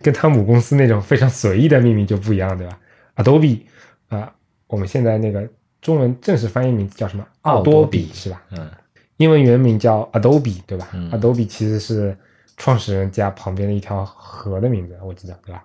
[0.00, 2.78] 跟它母公司那种非常随意的命名就不一样，对吧
[3.16, 3.62] ？Adobe
[4.08, 4.32] 啊、
[4.68, 5.46] 我们现在那个
[5.82, 7.26] 中文正式翻译名字叫什么？
[7.42, 8.42] 奥多比比是吧？
[8.52, 8.70] 嗯
[9.18, 12.16] 英文原名叫 Adobe，对吧、嗯 a d o b e 其实是
[12.56, 15.64] 创始人家旁边的一条河的名字，我记得，对吧？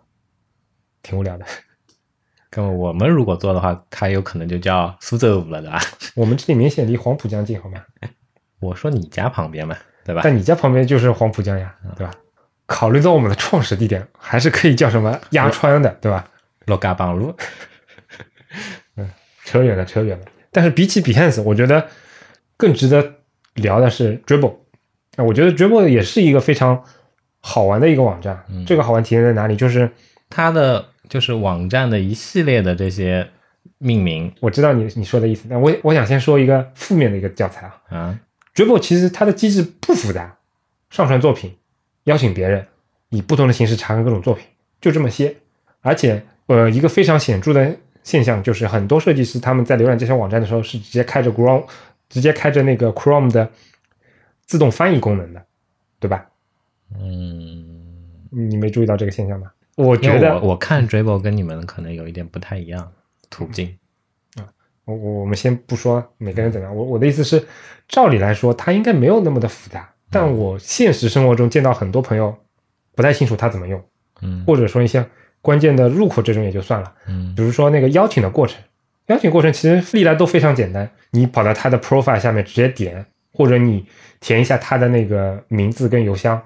[1.04, 1.46] 挺无聊的。
[2.50, 5.80] 跟我们如果做的话，它有可能就叫苏州了，对吧？
[6.16, 7.80] 我们这里明显离黄浦江近，好吗？
[8.60, 10.22] 我说你家旁边嘛，对吧？
[10.24, 12.12] 但你家旁边就是黄浦江呀，对吧？
[12.66, 16.26] 考虑到我们的创始地点，还是可以叫什么鸭川的，对吧？
[16.66, 17.36] 洛嘎邦路，
[19.46, 20.26] 扯远了，扯远了。
[20.52, 21.86] 但是比起 Behance，我觉得
[22.56, 23.16] 更值得
[23.56, 24.56] 聊的是 Dribble。
[25.18, 26.82] 啊，我觉得 Dribble 也是一个非常
[27.42, 28.44] 好玩的一个网站。
[28.50, 29.56] 嗯这个好玩体现在哪里？
[29.56, 29.90] 就是
[30.30, 33.28] 它的就是网站的一系列的这些
[33.78, 37.82] 命名我知道你你说的意思，但我我想先说一个负面的一个教材啊。
[37.90, 38.20] 啊，
[38.54, 40.38] Dribble 其实它的机制不复杂，
[40.90, 41.56] 上传作品，
[42.04, 42.66] 邀请别人，
[43.10, 44.46] 以不同的形式查看各种作品，
[44.80, 45.36] 就这么些。
[45.82, 51.66] 而且，呃，一个非常显著的现象就是，很多设计师他们在浏览这些网站的时候是直接开着 Chrome，
[52.10, 53.50] 直接开着那个 Chrome 的
[54.46, 55.44] 自动翻译功能的，
[56.00, 56.26] 对吧？
[57.00, 57.66] 嗯，
[58.30, 59.52] 你没注意到这个现象吗？
[59.76, 62.92] 我觉得我我看 Dribble 跟你们可能有一点不太一样
[63.32, 63.72] 途径，我
[64.86, 67.46] 我我们先不说每个人怎么样，我我的意思是，
[67.88, 69.90] 照理来说，它应该没有那么的复杂。
[70.12, 72.36] 但我现实生活中见到很多朋友
[72.96, 73.82] 不太清楚它怎么用，
[74.22, 75.04] 嗯或者说一些
[75.42, 78.62] 关键的入口这种也就算了，嗯比如说那个邀请的过程，
[79.08, 83.86] 邀请过程其实历来都非常简单，你跑到他的 profile 下面直接点，或者你
[84.20, 86.40] 填一下他的那个名字跟邮箱，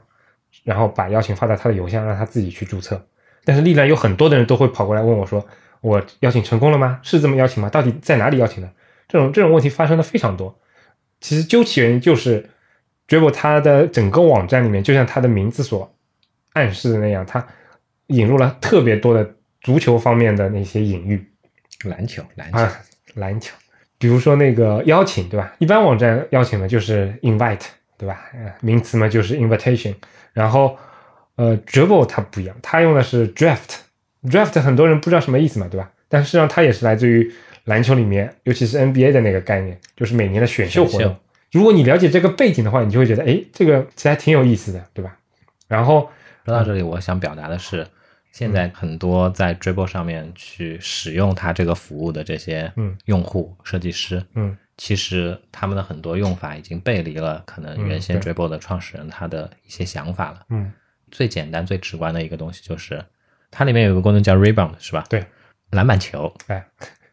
[0.63, 3.05] 然后把邀请发到他的邮箱，让他自己去注册。
[3.43, 5.45] 但是历来有很多的人都会跑过来问我说
[5.81, 6.99] ：“我邀请成功了吗？
[7.03, 7.69] 是这么邀请吗？
[7.69, 8.69] 到底在哪里邀请的？”
[9.07, 10.59] 这种这种问题发生的非常多。
[11.21, 12.49] 其实究其原因，就是
[13.07, 15.95] Dribble 它的整个网站里面，就像它的名字所
[16.53, 17.45] 暗示的那样，它
[18.07, 21.25] 引入了特别多的足球方面的那些隐喻
[21.85, 22.79] 篮球篮球，啊，
[23.15, 23.55] 篮球，
[23.97, 25.53] 比如说那个邀请，对吧？
[25.59, 27.61] 一般网站邀请的就是 invite，
[27.97, 28.25] 对吧？
[28.33, 29.95] 呃名词嘛就是 invitation，
[30.33, 30.77] 然后
[31.35, 33.33] 呃 Dribble 它不一样，它用的是
[34.29, 35.91] draft，draft 很多人不知道什么意思嘛，对吧？
[36.09, 37.31] 但实际上它也是来自于
[37.65, 41.15] 篮球里面，尤其是 NBA 的那个概念，就是每年的选秀活动。
[41.51, 45.17] 如果你了解这个背景的话，你就会觉得，哎，这个其实还挺有意思的，对吧？
[45.67, 46.09] 然后
[46.45, 47.85] 说到这里，我想表达的是，
[48.31, 60.45] 现在很多在 Dribble 上面去使用它这个服务的这些嗯用户、设计师，嗯其实他们的很多用法已经背离了可能原先 Dribble 的创始人他的一些想法了。
[60.49, 60.71] 嗯，
[61.09, 63.03] 最简单、最直观的一个东西就是，
[63.51, 65.03] 它里面有个功能叫 Rebound，是吧？
[65.09, 65.25] 对，
[65.71, 66.33] 篮板球。
[66.47, 66.65] 哎，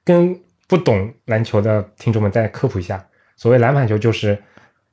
[0.04, 3.06] 跟不懂篮球的听众们再科普一下，
[3.36, 4.42] 所谓篮板球就是就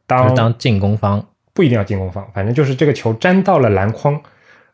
[0.06, 4.22] 当是当进攻方，不一定要进攻方，反正就是这个球粘到了篮筐，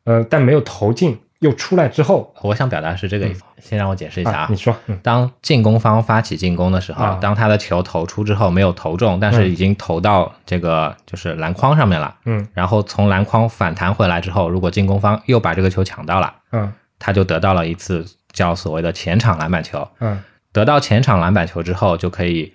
[0.04, 3.44] 呃，但没有投进，又出来之后我想表达是这个意思。
[3.60, 5.00] 先让我解释一下啊，你说，嗯。
[5.04, 12.48] 当进攻方发起进攻的时候，啊当他的球投出之后没有投中，但是已经投到这个就是篮筐上面了，嗯。
[12.54, 16.72] 然后从篮筐反弹回来之后，如果进攻方又把这个球抢到了，嗯。
[17.00, 19.88] 他就得到了一次叫所谓的前场篮板球。
[20.00, 20.20] 嗯。
[20.54, 22.54] 得到前场篮板球之后，就可以，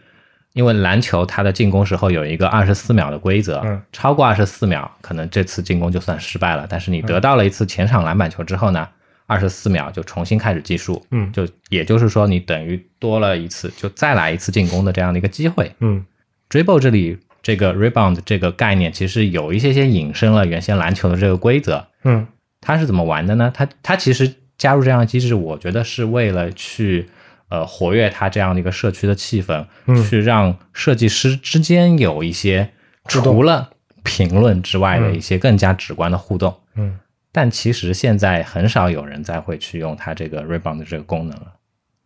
[0.54, 6.66] 因为篮球它的进攻时候有一个二十四秒的规则，嗯超过二十四秒，可能这次进攻就算失败了。
[6.68, 8.86] 但是你得到了一次前场篮板球之后呢，
[9.26, 15.72] 二十四秒就重新开始计数，嗯就也就是说你等于多了一次，就再来一次进攻的这样的一个机会。
[15.80, 16.04] 嗯
[16.50, 22.26] Dribble 这里这个 rebound 这个概念其实有一些些引申了原先篮球的这个规则，嗯
[22.60, 23.50] 它是怎么玩的呢？
[23.54, 27.08] 它它其实加入这样的机制，我觉得是为了去
[27.52, 32.70] 呃活跃它这样的一个社区的气氛，嗯去让设计师之间有一些
[33.06, 33.70] 除了
[34.02, 36.54] 评论之外的一些更加直观的互动。
[36.76, 36.98] 嗯
[37.34, 41.46] 但其实现在很少有人再会去用它这个 rebound 的这个功能了。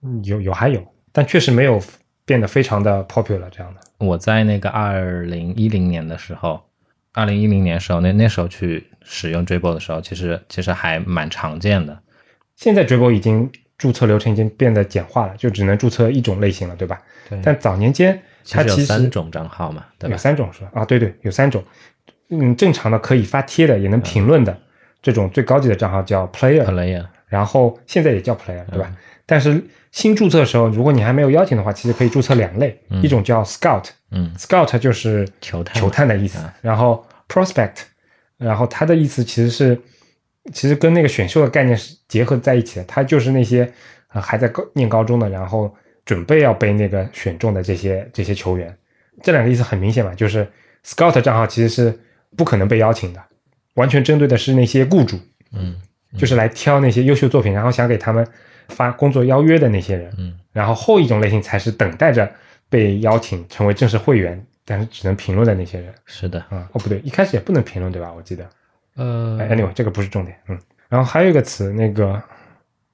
[0.02, 0.80] 嗯，有有还有，
[1.12, 1.82] 但确实没有
[2.24, 3.80] 变得非常的 popular 这样的。
[3.98, 6.60] 我在那个二零一零年的时候，
[7.12, 11.98] 二零一零年时候，那那时候去使用 Dribble 的时候，其实其实还蛮常见的。
[12.54, 17.00] 现在 Dribble 已经注册流程已经变得简化了，就只能注册一种类型了，对吧？
[17.28, 18.20] 对但早年间
[18.50, 20.16] 它其实有三种账号嘛，对有？
[20.16, 20.70] 三种是吧？
[20.74, 21.62] 啊，对对，有三种。
[22.28, 24.56] 嗯，正常的可以发帖的，也能评论的，
[25.00, 28.90] 这种最高级的账号叫 Player，Player，然后现在也叫 Player，对吧？
[29.26, 29.62] 但是
[29.92, 37.78] 新注册的时候，如果你还没有邀请的话，其实可以注册两类，一种叫 Scout，Scout 嗯，就是球探球探的意思啊，然后 Prospect，
[38.38, 39.80] 然后它的意思其实是，
[40.52, 43.70] 其实跟那个选秀的概念是结合在一起的，他就是那些
[44.12, 45.74] 呃还在高念高中的，然后
[46.04, 48.76] 准备要被那个选中的这些这些球员，
[49.22, 50.46] 这两个意思很明显嘛，就是
[50.84, 51.98] Scout 账号其实是
[52.36, 53.22] 不可能被邀请的，
[53.74, 55.18] 完全针对的是那些雇主，
[55.52, 55.76] 嗯
[56.16, 58.26] 就是来挑那些优秀作品，然后想给他们
[58.68, 60.12] 发工作邀约的那些人。
[60.18, 62.26] 嗯然后后一种类型才是等待着
[62.70, 65.92] 被邀请成为正式会员，但是只能评论的那些人。
[66.06, 68.10] 是的，啊、哦不对，一开始也不能评论对吧？
[68.10, 68.48] 我记得。
[68.96, 70.36] 呃 anyway，这个不是重点。
[70.48, 72.20] 嗯，然后还有一个词，那个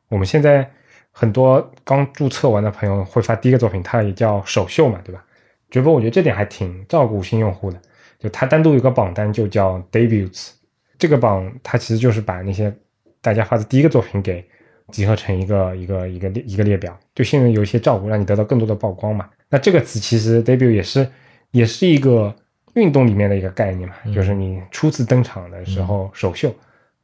[0.08, 0.68] 我们现在
[1.10, 5.24] 很多刚注册完的朋友会发第一个作品，它也叫首秀嘛，对吧？
[5.70, 7.80] 只不过我觉得这点还挺照顾新用户的，
[8.18, 10.50] 就它单独有个榜单，就叫 debuts。
[10.98, 12.72] 这个榜它其实就是把那些
[13.20, 14.44] 大家发的第一个作品给
[14.90, 19.28] 集合成一个一个一个列一个列表，对新人有一些照顾，让你得到更多的曝光嘛。
[19.48, 21.08] 那这个词其实 debut 也是
[21.52, 22.34] 也是一个
[22.74, 26.54] 运动里面的一个概念嘛，就是你初次登场的时候首秀，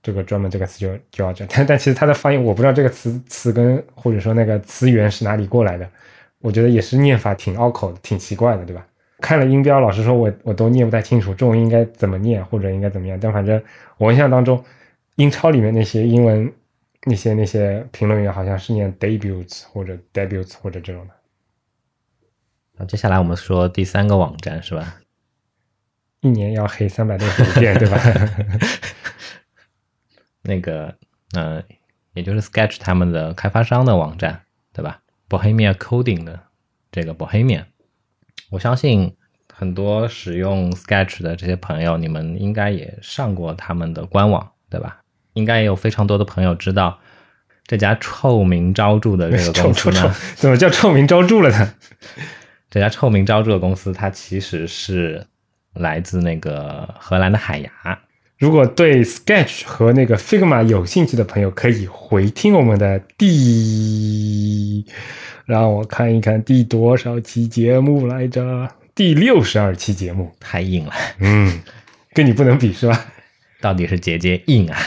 [0.03, 5.89] 这个专门这个词就就要这，但但其实它的发音我不知道这个词词根或者说那个词源是哪里过来的，
[6.41, 8.87] 我觉得也是念法挺拗口的，挺奇怪的，对吧？
[9.21, 13.61] 看了音标，老实说我我都念不太清楚中文应该怎么念或者应该怎么样，但反正
[13.97, 14.65] 我印象当中，
[15.17, 16.51] 英超里面那些英文
[17.05, 21.15] 那些那些评论员好像是念 debuts 或者 debuts 或者这种的。
[22.77, 25.01] 那接下来我们说第三个网站是吧？
[26.21, 28.01] 一年要黑三百六十五遍，对吧？
[30.43, 30.95] 那个，
[31.35, 31.63] 呃，
[32.15, 34.41] 也就是 Sketch 他们的开发商的网站，
[34.73, 36.41] 对吧？Bohemia Coding 的
[36.91, 37.65] 这个 Bohemia，
[38.51, 39.15] 我相信
[39.53, 45.03] 很多使用 Sketch 的这些朋友，你们应该也上过他们的官网，对吧？
[45.35, 46.99] 应该也有非常多的朋友知道
[47.65, 51.75] 这家臭名昭著的这个臭公司臭臭呢。，怎么叫臭名昭著了呢？
[52.71, 55.27] 这家臭名昭著的公司，它其实是
[55.79, 57.71] 来自那个荷兰的海牙。
[58.39, 64.87] 如果对 Sketch 和那个 Figma 有兴趣的朋友，可以回听我们的第，
[65.45, 68.71] 让我看一看第多少期节目来着？
[68.95, 70.33] 第六十二期节目。
[70.39, 71.61] 太硬了，嗯，
[72.13, 73.07] 跟你不能比是吧？
[73.61, 74.79] 到底是姐姐硬啊！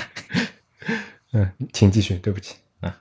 [1.34, 2.96] 嗯，请继续，对不起啊。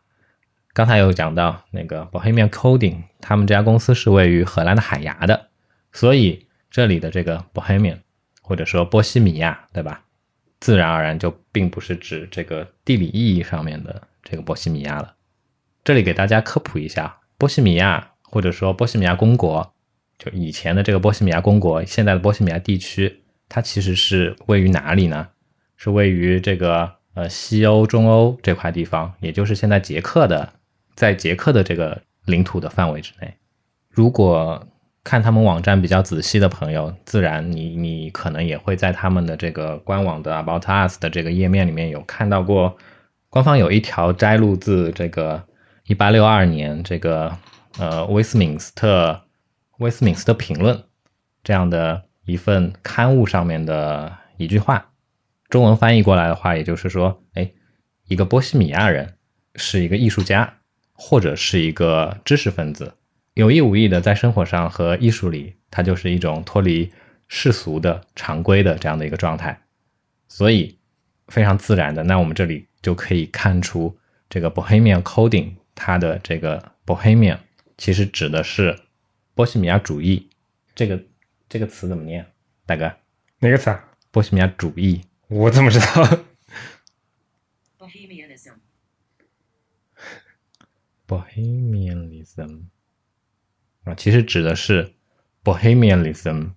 [0.72, 5.49] 刚才有讲到那个 Bohemian Coding，他们这家公司是位于荷兰的海牙的，
[5.93, 7.99] 所以这里的这个 Bohemian
[8.43, 10.05] 或者说波西米亚，对吧？
[10.61, 15.14] 自然而然就并不是指这个地理意义上面的这个波西米亚了。
[15.83, 19.73] 这里给大家科普一下，波西米亚或者说波西米亚公国，
[20.18, 25.29] 就以前的这个波西米亚公国，现在的波西米亚地区，它其实是位于哪里呢？
[25.77, 30.53] 是位于这个呃西欧、中欧这块地方，也就是现在捷克的，
[30.95, 33.35] 在捷克的这个领土的范围之内。
[33.89, 34.68] 如果
[35.11, 42.76] 看他们网站比较仔细的朋友，自然你你可能也会在他们的这个官网的 About Us 的这个页面里面有看到过，
[43.28, 45.42] 官方有一条摘录自这个
[45.88, 47.36] 一八六二年这个
[47.76, 49.20] 呃威斯敏斯特
[49.78, 50.80] 威斯敏斯特评论
[51.42, 54.92] 这样的一份刊物上面的一句话，
[55.48, 57.50] 中文翻译过来的话，也就是说，哎，
[58.06, 59.14] 一个波西米亚人
[59.56, 60.54] 是一个艺术家
[60.92, 62.94] 或者是一个知识分子。
[63.35, 66.93] 有意无意的在生活上和艺术里，它就是一种脱离
[67.28, 69.62] 世俗的常规的这样的一个状态，
[70.28, 70.78] 所以
[71.28, 73.97] 非常自然的，那我们这里就可以看出
[74.28, 77.39] 这个 Bohemian coding 它的这个 Bohemian
[77.78, 78.78] 其实指的是
[79.35, 80.28] 波西米亚主义。
[80.74, 81.03] 这个
[81.49, 82.26] 这个词怎么念？
[82.66, 82.93] 大哥，
[83.39, 83.89] 哪个词啊？
[84.11, 85.87] 波西米亚主义，我怎么知道
[87.78, 88.55] ？Bohemianism.
[91.07, 92.64] Bohemianism
[93.85, 94.93] 啊，其实指的是
[95.43, 96.51] Bohemianism，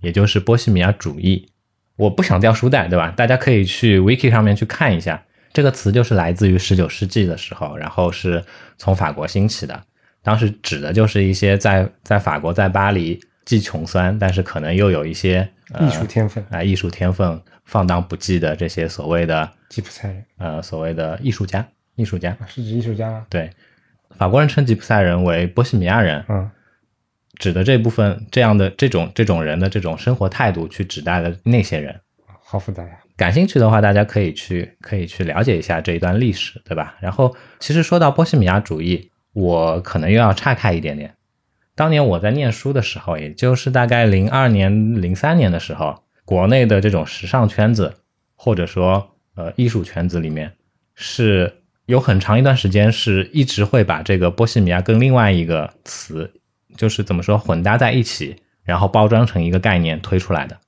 [0.00, 1.48] 也就是波西米亚主义。
[1.96, 3.10] 我不想掉书袋，对吧？
[3.10, 8.44] 大家可以去 Wiki 上面去看一下，这个词就是来自于十九世纪的时候，然后是
[8.76, 9.80] 从法国兴起的。
[10.22, 22.30] 当时指的就是一些在在法国在巴黎既穷酸，但是可能又有一些、呃、艺术天分啊、艺术天分放荡不羁的这些所谓的吉普赛人呃所谓的艺术家，艺术家。
[22.40, 23.26] 啊，是指艺术家吗？
[23.28, 23.50] 对，
[24.16, 26.50] 法国人称吉普赛人为波西米亚人，嗯，
[27.38, 32.00] 指的这部分这样的这种这种人的这种生活态度去指代的那些人。
[32.42, 32.98] 好复杂呀。
[33.16, 36.96] 感兴趣的话，大家可以去可以去了解一下这一段历史，对吧？
[37.00, 41.14] 然后，其实说到波西米亚主义，我可能又要岔开一点点。
[41.76, 47.94] 当年我在念书的时候，也就是大概零二年、零三年的时候，国内的这种时尚圈子，
[48.34, 50.52] 或者说呃艺术圈子里面，
[50.96, 51.52] 是
[51.86, 56.32] 有很长一段时间是一直会把这个波西米亚跟另外一个词，
[56.76, 60.58] 就是怎么说混搭在一起，然后包装成一个概念推出来的。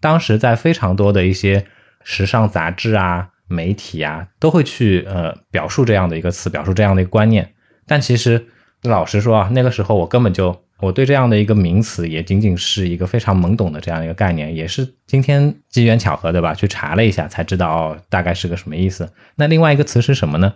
[0.00, 1.64] 当时在非常多的一些
[2.02, 7.54] 时尚杂志啊、媒体啊，都会去呃表述这样的一个词，表述这样的一个观念。
[7.86, 8.46] 但其实
[8.82, 16.52] 老实说啊，那个时候我根本就我对这样的一个名词也仅仅是一个非常懵懂的这样一个概念，也是今天机缘巧合对吧？
[16.52, 19.12] 去查了一下才知道哦，大概是个什么意思。
[19.36, 20.54] 那另外一个词是什么呢？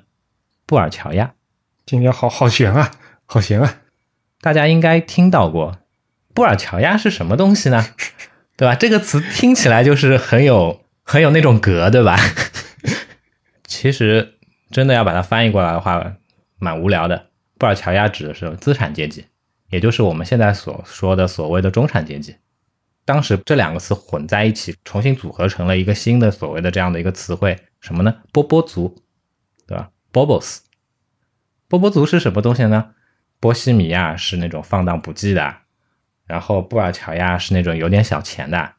[0.67, 1.35] 布尔乔亚，
[1.87, 2.91] 今天好好悬啊，
[3.25, 3.83] 好悬啊！
[4.41, 5.79] 大家应该听到过。
[6.35, 7.87] 布尔乔亚是什么东西呢？
[8.57, 8.75] 对吧？
[8.75, 12.19] 这个词听起来就是很有很有那种格，对吧？
[13.65, 14.35] 其实
[14.73, 16.15] 真的要把它翻译过来的话，
[16.59, 17.27] 蛮无聊的。
[17.59, 19.25] 布尔乔亚指的是资产阶级，
[19.71, 22.37] 也就是我们现在所说的所谓的中产阶级。
[23.05, 28.23] 当时这两个词混在一起，重新组合成了一个新的所谓的这样的一个词汇，什么呢？
[28.33, 28.97] 波波族，
[29.67, 30.59] 对吧？Bobos。
[31.69, 32.93] 波波族是什么东西呢？
[33.39, 35.55] 波西米亚是那种放荡不羁的，
[36.27, 38.73] 然后布尔乔亚是那种有点小钱的，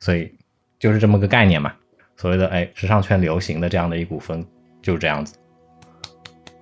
[0.00, 0.36] 所以
[0.78, 1.72] 就是这么个概念嘛。
[2.16, 4.46] 所谓的哎，时尚圈流行的这样的一股风
[4.82, 5.36] 就是这样子。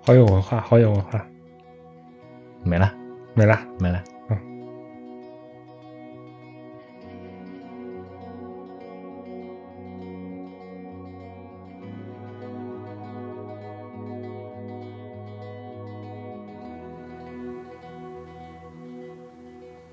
[0.05, 1.27] 好有文化，好有文化。
[2.63, 2.93] 没了，
[3.35, 4.03] 没了，没了。
[4.31, 4.39] 嗯。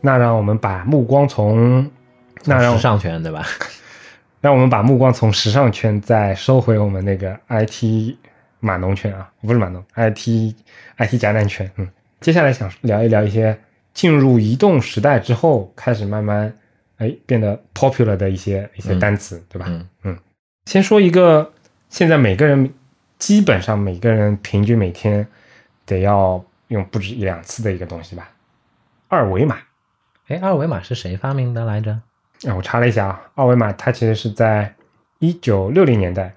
[0.02, 1.90] 那让我们把目光从
[2.46, 3.46] 那让时尚圈对吧？
[4.42, 8.16] 让我们把目光从时尚圈再收回我们那个 IT
[8.62, 10.56] 码农圈啊，不是码农，IT
[10.98, 11.70] IT 宅男圈。
[11.76, 11.88] 嗯，
[12.22, 13.60] 接下来想聊一聊一些
[13.94, 16.54] 进入移动时代之后开始慢慢
[16.98, 19.66] 哎变得 popular 的一些一些单词，对吧？
[19.70, 20.20] 嗯嗯，
[20.66, 21.54] 先说一个，
[21.90, 22.74] 现在每个人
[23.18, 25.26] 基本上每个人平均每天
[25.86, 28.30] 得要用不止一两次的一个东西吧，
[29.08, 29.58] 二维码。
[30.28, 31.92] 哎，二维码是谁发明的来着？
[32.48, 34.74] 啊，我查了一下啊，二维码它其实是在
[35.20, 36.36] 一九六零年代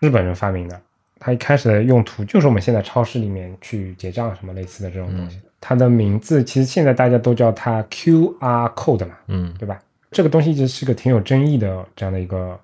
[0.00, 0.80] 日本人发明的。
[1.18, 5.40] 它一开始的用途就是我们现在超市里面去结账什么类似的这种东西。
[5.60, 9.78] 它的名字其实现在大家都叫它 QR code 嘛，嗯，对吧？
[10.10, 12.58] 这个东西一直是个挺有争议的这样的一个。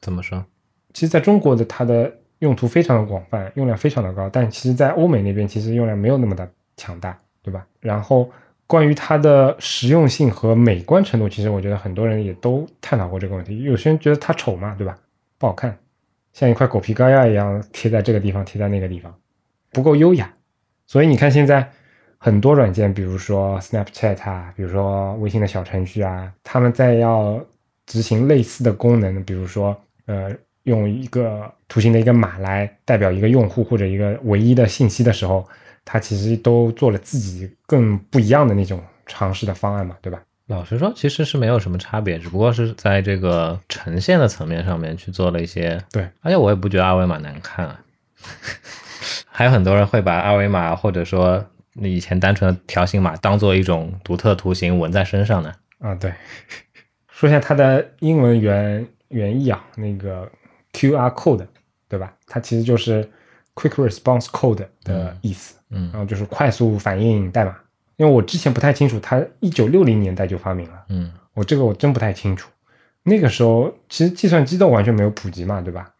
[0.00, 0.44] 怎么说？
[0.92, 7.66] 其实在中国的它的用途非常的广泛，用量非常的高，但其实在欧美那边其实用量没有那么的强大，对吧？
[7.80, 8.30] 然后。
[8.64, 13.64] 关于它的实用性和美观程度，其实我觉得很多人也都探讨过这个问题。
[13.64, 14.96] 有些人觉得它丑嘛，对吧？
[15.36, 15.76] 不好看，
[16.32, 19.14] 像一块狗皮膏药一样贴在这个地方，贴在那个地方，
[19.70, 20.32] 不够优雅。
[20.86, 21.70] 所以你看现在
[22.18, 27.44] 很多软件，比如说 Snapchat 啊，比如说微信的小程序啊，他们在要
[27.86, 29.76] 执行类似的功能，比如说
[30.06, 30.30] 呃，
[30.64, 35.46] 用一个图形的一个码来代表一个用户或者一个唯一的信息的时候。
[35.84, 40.22] 它其实都做了自己更不一样的那种尝试的方案嘛，对吧？
[40.52, 45.82] 老实说，其实是没有什么差别，只不过是在这个呈现的层面上面去做了一些。
[45.90, 47.80] 对，而且我也不觉得二维码难看啊。
[49.26, 51.44] 还有很多人会把二维码或者说
[51.74, 55.52] 以前单纯的条形码当做一种独特图形纹在身上呢。
[55.78, 56.12] 啊，对。
[57.08, 60.30] 说一下它的英文原原意啊，那个
[60.72, 61.46] QR code，
[61.88, 62.12] 对吧？
[62.26, 63.08] 它其实就是
[63.54, 67.56] Quick Response Code 的意思，嗯然后就是快速反应代码。
[67.96, 72.50] 因为我之前不太清楚，它一九六零年代就发明了，嗯我这个我真不太清楚。
[73.04, 75.90] 那个时候其实计算机都完全没有普及嘛，对吧？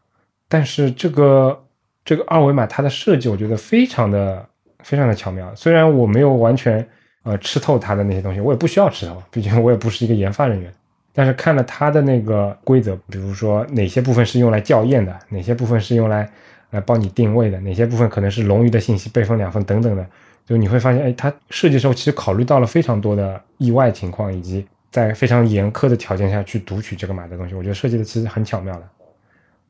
[0.49, 1.64] 但是这个
[2.05, 4.47] 这个二维码它的设计，我觉得非常的
[4.80, 5.53] 非常的巧妙。
[5.55, 6.86] 虽然我没有完全
[7.22, 10.72] 呃吃透它的那些东西，我也不需要吃透，毕竟我也不是一个研发人员。
[11.14, 16.30] 但是看了它的那个规则，比如说哪些部分是用来校验的，哪些部分是用来
[16.70, 20.07] 来帮你定位的，哪些部分可能是冗余的信息备份两份等等的，
[20.45, 28.88] 就你会发现，哎，它设计的时候其实考虑到了非常多的意外情况，以及在非常严苛的条件下去读取这个码的东西，我觉得设计的其实很巧妙的。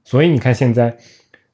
[0.05, 0.97] 所以你看现在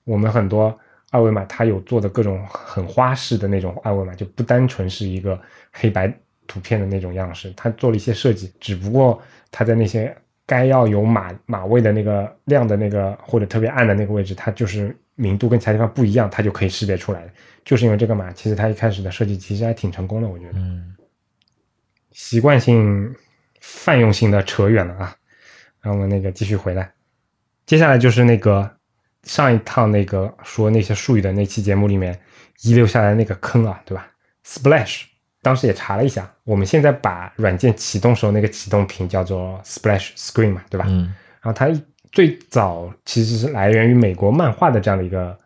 [0.05, 0.77] 我们很多
[1.11, 5.39] 二维码，它有做的各种很花式的那种二维码，就不单纯是一个
[5.73, 6.11] 黑白
[6.47, 10.17] 图片的那种样式，它做了一些设计，只不过它在那些
[10.47, 17.29] 该要有码码位的那个亮的那个或者特别暗的那个位置，它就是明度跟其他地方不一样，它就可以识别出来。
[17.65, 20.59] 就是因为这个嘛，其实它一开始的设计其实还挺成功的，我觉得。
[20.59, 20.95] 嗯
[22.11, 23.15] 习惯性
[23.61, 25.15] 泛用性的扯远了啊，
[25.81, 26.91] 然后我们那个继续回来，
[27.65, 28.69] 接下来就是那个
[29.23, 32.19] 上一趟那个说那些术语的那期节目里面
[32.63, 34.11] 遗留下来那个坑啊，对吧
[34.45, 35.03] ？Splash，
[35.43, 40.87] 当时也查了一下，我们现在把软件启动时候那个启动屏叫做 Splash Screen 嘛，对吧？
[40.89, 41.69] 嗯然后它
[42.19, 45.39] 最早其实是来源于美国漫画的这样的一个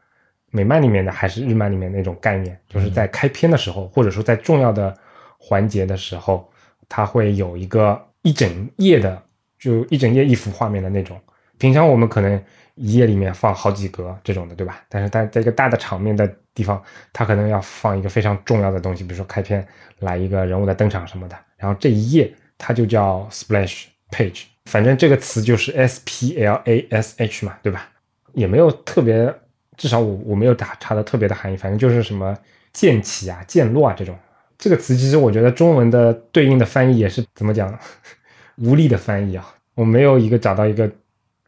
[0.51, 4.97] 美漫里面的，还是日漫里面那种概念，就是在开篇的时候，或者说在重要的
[5.37, 6.51] 环节的时候，
[6.89, 9.23] 它会有一个一整页的，
[9.59, 11.21] 就一整页一幅画面的那种。
[11.59, 12.43] 平常我们可能
[12.77, 14.83] 一页里面放好几格这种的，对吧？
[14.89, 19.63] 但是它在一个大的场面的地方，它可能要放一个非常重要的东西，比如说开篇
[19.99, 27.89] 来一个人物的登场什么的，然后这一页它就叫 splash page，反正这个词就是 S P L A S H 嘛，对吧？
[28.35, 29.33] 也没有特别，
[29.77, 32.37] 至少我我没有打查的特别的含义，反正就是什么
[32.73, 34.17] 渐起啊、渐落啊这种。
[34.59, 37.77] 这个词其实我觉得中文的对应的翻译也是怎么讲，
[38.59, 40.91] 无力的翻译啊，我没有一个找到一个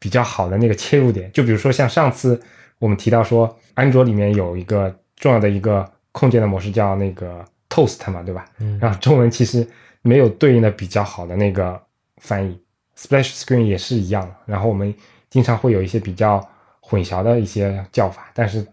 [0.01, 1.31] 比较好的那个切入点。
[1.33, 2.39] 就比如说像上次
[2.79, 8.45] 我们提到说，安卓里面有一个重要的一个控件的模式叫那个 Toast 嘛，对吧？
[8.59, 9.67] 嗯然后中文其实
[10.03, 11.81] 没有对应的比较好的那个
[12.17, 12.59] 翻译
[12.99, 14.35] ，Splash Screen 也是一样。
[14.47, 14.95] 然后我们
[15.31, 16.47] 经常会有一些比较
[16.81, 18.67] 混淆的一些叫法，但是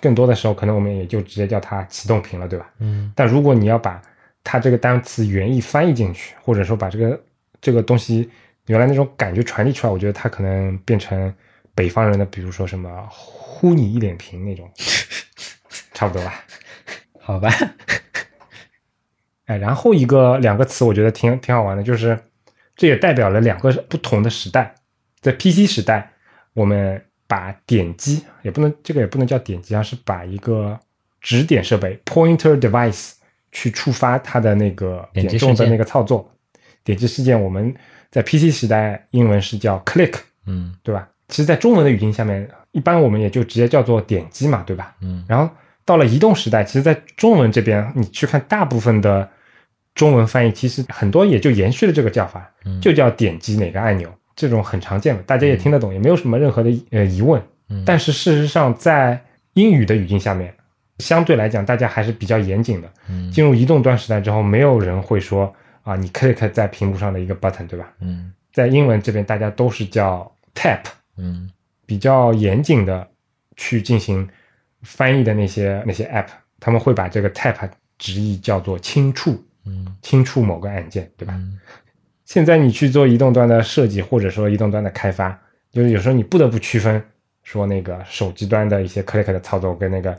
[0.00, 2.70] 更多的时候可能我们也就直接叫它启动屏了，对吧？
[2.80, 4.00] 嗯但如果你要把
[4.44, 7.20] 它这个单词原意翻译进去，或者说把这个
[7.60, 8.30] 这个东西
[8.66, 11.34] 原来那种感觉传递出来，我觉得它可能变成
[11.74, 14.70] 北方人的，比如说什么呼你一脸屏那种，
[15.92, 16.44] 差不多吧。
[17.20, 17.50] 好吧，
[19.46, 22.18] 哎，然后一个两个词，我觉得挺挺好玩的，就是
[22.78, 24.74] 这也代表了两个不同的时代。
[25.20, 26.10] 在 PC 时代，
[26.54, 30.78] 我们把点击也不能这个也不能叫点击啊，是把一个
[31.20, 33.12] 指点设备 pointer device
[33.50, 36.32] 去触发它的那个点击事件点动的那个操作。
[36.84, 37.74] 点击事件我们
[38.10, 40.14] 在 PC 时代英文是叫 click，
[40.46, 41.08] 嗯对吧？
[41.26, 44.94] 其实，在中文的语境下面，一般我们也就直接叫做点击嘛，对吧？
[45.02, 45.52] 嗯然后
[45.84, 49.28] 到了移动时代，其实，在中文这边，你去看大部分的
[49.98, 52.80] 中文翻译，其实很多也就延续了这个叫法，嗯。
[52.80, 57.42] 就叫点击哪个按钮，这种很常见的，大家也听得懂，也没有什么任何的呃疑问。
[57.68, 57.82] 嗯。
[57.84, 59.20] 但是事实上，在
[59.54, 60.54] 英语的语境下面，
[61.00, 62.88] 相对来讲，大家还是比较严谨的。
[63.08, 63.28] 嗯。
[63.32, 67.92] 进入移动端时代之后，没有人会说啊，你 click 在屏幕上的一个 button，对吧？
[68.00, 68.32] 嗯。
[68.52, 70.82] 在英文这边，大家都是叫 tap，
[71.16, 71.50] 嗯。
[71.84, 73.08] 比较严谨的
[73.56, 74.28] 去进行
[74.82, 76.28] 翻译的那些那些 app，
[76.60, 77.68] 他们会把这个 tap
[77.98, 81.34] 直译叫做轻触，嗯轻触某个按键，对吧？
[81.36, 81.58] 嗯
[82.24, 85.30] 现在你去做移动端的设计，或者说移动端的开发，
[85.72, 87.02] 就是有时候你不得不区分，
[87.42, 90.14] 说那个手机端的一些 click 的操作跟那个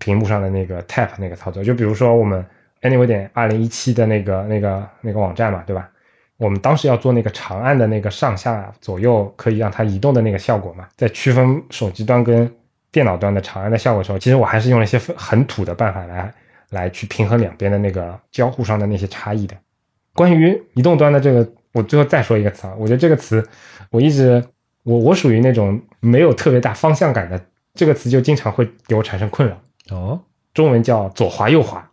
[0.00, 1.62] 屏幕上的那个 tap 那个操作。
[1.62, 2.44] 就比如说我们
[2.80, 5.88] anyway 点二零一七的那个那个那个网站嘛，对吧？
[6.36, 12.52] 我们当时要做那个长按的那个上下左右可以让它移动的那个效果嘛，在区分手机端跟
[12.90, 16.34] 电脑端的长按的效果的时候，其实我还是用了一些很土的办法来
[16.72, 19.56] 来去平衡两边的那个交互上的那些差异的。
[20.12, 23.42] 关于移动端的这个，我最后再说一个词啊，我觉得这个词
[23.90, 24.44] 我一直
[24.82, 27.40] 我我属于那种没有特别大方向感的，
[27.74, 29.58] 这个词就经常会给我产生困扰。
[29.96, 30.20] 哦
[30.52, 31.90] 中文叫左滑右滑，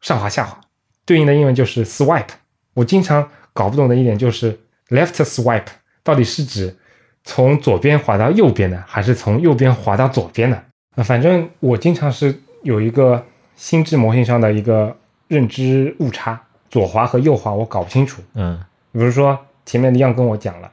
[0.00, 0.58] 上滑下滑，
[1.04, 2.30] 对应的英文就是 swipe。
[2.72, 4.58] 我经常搞不懂的一点就是
[4.88, 5.66] left swipe
[6.02, 6.74] 到底是指
[7.22, 10.56] 从左边滑到右边的，还是从右边滑到左边的？
[10.94, 13.22] 啊，反正我经常是有一个
[13.58, 14.96] 心智模型上的一个
[15.26, 16.40] 认知误差，
[16.70, 18.22] 左滑和右滑我搞不清楚。
[18.34, 18.58] 嗯
[18.92, 19.36] 比如说
[19.66, 20.70] 前面的样跟我讲了，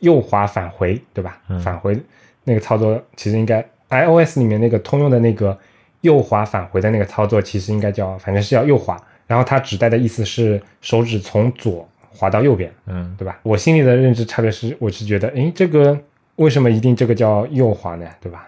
[0.00, 1.38] 右滑返回，对吧？
[1.48, 1.98] 嗯返回
[2.44, 5.58] 那个操作其实应该 iOS 里面那个通用的那个
[6.02, 13.40] 右滑返回的那个操作，其实应该叫反正是要右滑，然后它指代的意思是手指从左滑到右边，嗯对吧？
[13.42, 15.98] 我心里的认知差别是，我是觉得，诶，这个
[16.36, 18.06] 为什么一定这个叫右滑呢？
[18.20, 18.46] 对吧？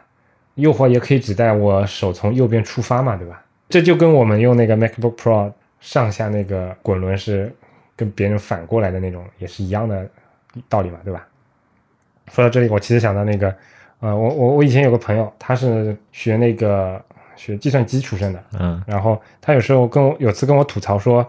[0.56, 3.42] 右滑也可以指代我手从右边出发嘛，对吧？
[3.68, 7.54] 这就跟我们用那个 MacBook Pro 上下那个滚轮是
[7.96, 10.08] 跟别人反过来的那种，也是一样的
[10.68, 11.26] 道理嘛，对吧？
[12.30, 13.54] 说到这里，我其实想到那个，
[14.00, 17.02] 呃，我我我以前有个朋友，他是学那个
[17.34, 18.82] 学计算机出身的，嗯。
[18.86, 21.28] 然后他有时候跟我有次跟我吐槽说，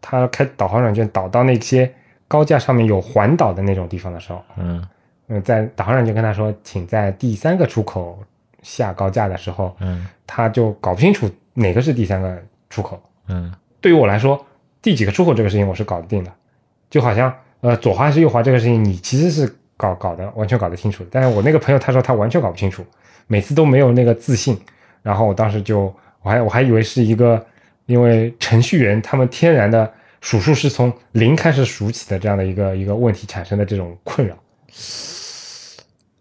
[0.00, 1.92] 他开导航软件导到那些
[2.28, 4.86] 高架上面有环岛的那种地方的时候，嗯。
[5.28, 8.22] 嗯，在导航软件跟他说，请在第三个出口
[8.62, 10.06] 下高架的时候，嗯。
[10.26, 13.02] 他就搞不清楚哪个是第三个出口。
[13.28, 14.46] 嗯对于我来说，
[14.80, 16.32] 第几个出口这个事情我是搞得定的，
[16.88, 21.04] 就好像呃左滑还是右滑这个事情，你其实是搞搞的完全搞得清楚。
[21.10, 22.86] 但是我那个朋友他说他完全搞不清楚，
[23.26, 24.56] 每次都没有那个自信。
[25.02, 25.92] 然后我当时就
[26.22, 27.44] 我还我还以为是一个
[27.86, 34.36] 因为程序员他们天然的数数是从零开始数起的这样的一个一个问题产生的这种困扰。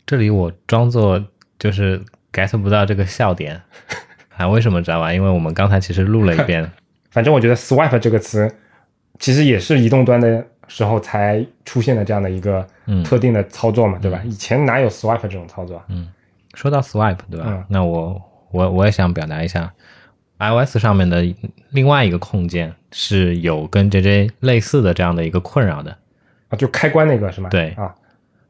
[0.08, 1.24] 这里我装作
[1.60, 2.04] 就是
[2.34, 3.62] get 不到这个笑点
[4.42, 4.48] 啊？
[4.48, 5.14] 为什么知道吧？
[5.14, 6.70] 因为我们刚才其实录了一遍，
[7.12, 8.50] 反正我觉得 swipe 这个词
[9.20, 14.22] 其实也是移动端的时候才出现的这样的一个嗯特定的操作嘛，对吧？
[14.26, 16.08] 以前哪有 swipe 这种操作嗯？
[16.54, 17.46] 说到 swipe 对吧？
[17.50, 18.22] 嗯那我
[18.52, 19.72] 我我也想表达一下
[20.40, 21.24] ，iOS 上面的
[21.70, 25.96] 另外一个控件是有跟 JJ 类似的这样的一个困扰的。
[26.50, 27.50] 啊，就开关那个是吗？
[27.50, 27.94] 对啊，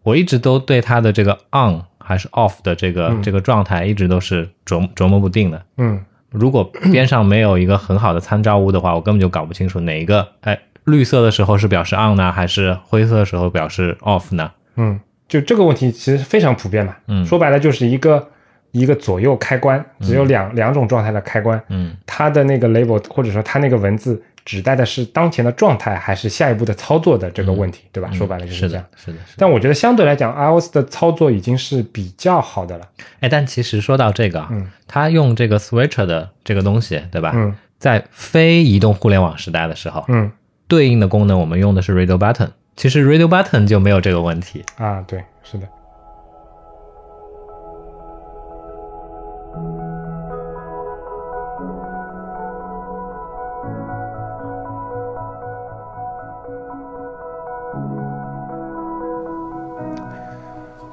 [0.03, 5.63] 我一直都对它的这个 on 还是 off 的这个、嗯这个状态一直都是琢琢磨不定的。
[5.77, 5.99] 嗯
[6.31, 14.51] 如果边上没有一个很好的参照物的话，我根本就搞不清楚哪一个哎绿色的时候是表示 on 呢，还是灰色的时候表示 off 呢？
[14.77, 16.95] 嗯，就这个问题其实非常普遍嘛。
[17.07, 18.27] 嗯说白了就是一个
[18.71, 28.09] 一个左右开关，只有两、两种状态的开关，嗯它的那个 label 或者说它那个文字指代的是当前的状态还是下一步的操作的这个问题，对吧？
[28.11, 28.83] 说白了就是这样。
[28.91, 29.35] 的，是的，是的。
[29.37, 32.87] 但我觉得相对来讲，iOS 的操作已经是比较好的了。
[33.19, 37.31] 哎，但其实说到这个啊，嗯它用这个 switcher 的这个东西，对吧？
[37.35, 40.31] 嗯在非移动互联网时代的时候，嗯
[40.67, 42.49] 对应的功能我们用的是 radio button。
[42.75, 44.63] 其实 radio button 就没有这个问题。
[44.77, 45.67] 啊，对，是的。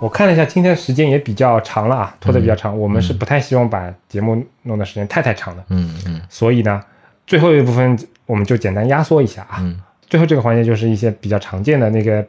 [0.00, 2.78] 我看了一下，今天时间也比较长了啊，拖得比较长。
[2.78, 6.22] 我们是不太希望把节目弄的时间太太长的，嗯嗯。
[6.28, 6.80] 所以呢，
[7.26, 9.58] 最后一部分我们就简单压缩一下啊。
[9.60, 9.80] 嗯。
[10.08, 12.24] 最后这个环节就是一些比较常见的那个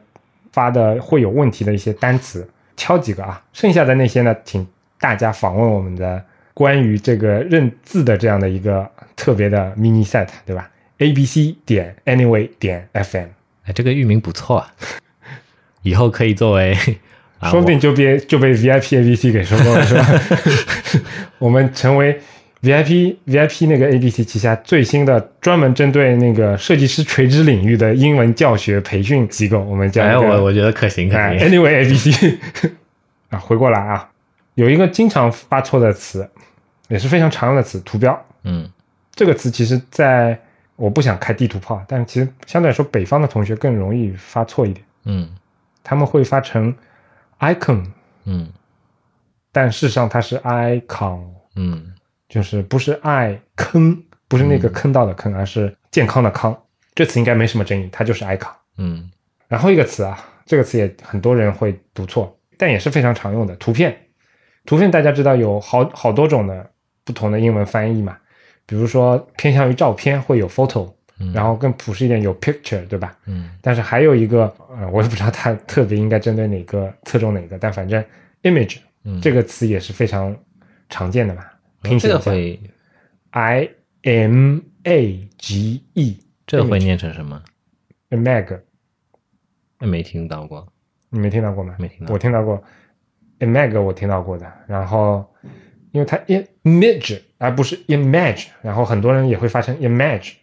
[0.51, 4.67] 发的会有问题的一些单词，挑几个啊，剩下的那些呢，请
[4.99, 6.21] 大家访问我们的
[6.55, 13.27] 关于这个认字的这样的一个特别的 mini set，对吧？a b c 点 anyway 点 fm，
[13.65, 14.73] 哎，这个域名不错啊，
[15.83, 16.75] 以后可以作为，
[17.39, 20.05] 啊、说不定就被就被 VIP a b c 给收购了， 是吧？
[21.39, 22.19] 我们成为
[22.61, 31.47] VIP VIP 那个 A B C 旗下最新的专门针对那个设计师垂直领域的英文教学培训机构，我们叫哎，我我觉得可行可哎行。
[31.49, 32.37] ，Anyway A B C
[33.31, 34.09] 啊，回过来啊，
[34.55, 36.29] 有一个经常发错的词，
[36.89, 38.69] 也是非常常用的词，图标嗯
[39.15, 40.37] 这个词，其实在
[40.75, 45.29] 我不想开地图炮，但其实相对来说，北方的同学更容易发错一点，嗯
[45.81, 46.75] 他们会发成
[47.39, 47.85] icon，
[48.25, 48.51] 嗯。
[49.51, 51.21] 但事实上它是 icon，
[51.55, 51.93] 嗯。
[52.27, 56.55] 就是不是爱坑，不是那个坑道的坑，而是健康的康。
[56.93, 58.53] 这词应该没什么争议，它就是 icon。
[58.77, 59.09] 嗯。
[59.47, 63.97] 然后一个词啊，这个词也很多人会读错，但也是非常常用的图片。
[64.65, 66.69] 图片大家知道有好好多种的
[67.03, 68.15] 不同的英文翻译嘛，
[68.67, 73.17] 比如说偏向于照片会有 photo，嗯，然后更朴实一点有 picture，对吧？
[73.25, 78.03] 嗯但是还有一个，呃，我也不知道它特别应该针对哪个侧重哪个，但反正
[78.43, 80.35] image 嗯这个词也是非常
[80.89, 81.45] 常见的嘛，
[81.81, 82.59] 拼写一会
[83.31, 83.69] I
[84.03, 86.17] M A G E，
[86.47, 87.41] 这个会念成什么
[88.09, 88.59] ？？image，
[89.79, 90.67] 没听到过。
[91.09, 91.75] 你没听到过吗？
[91.79, 92.63] 没听到我听到过
[93.39, 94.51] ，image 我听到过的。
[94.67, 95.25] 然后，
[95.91, 100.33] 因为它 image 而不是 image，然后很多人也会发成 image。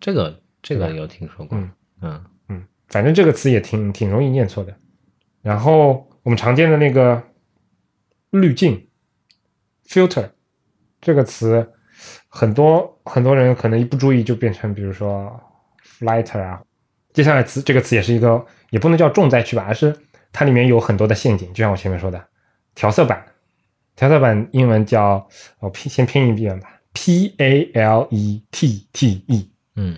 [0.00, 1.56] 这个这个有听说过。
[1.58, 1.70] 嗯
[2.02, 4.74] 嗯嗯，反正这个词也挺挺容易念错的。
[5.42, 7.22] 然后我们常见的那个
[8.30, 8.88] 滤镜
[9.86, 10.28] filter
[11.00, 11.72] 这个词，
[12.28, 15.40] 很多很多人可能一不注意就变成，比如说
[16.00, 16.62] filter 啊。
[17.12, 19.96] 接下来词这个词也是一个，也不能叫重灾区吧，而是
[20.32, 21.48] 它里面有很多的陷阱。
[21.54, 22.22] 就像我前面说的，
[22.74, 23.24] 调色板，
[23.94, 25.26] 调色板英文叫
[25.60, 29.50] 我拼先拼一遍吧，p a l e t t e。
[29.76, 29.96] 嗯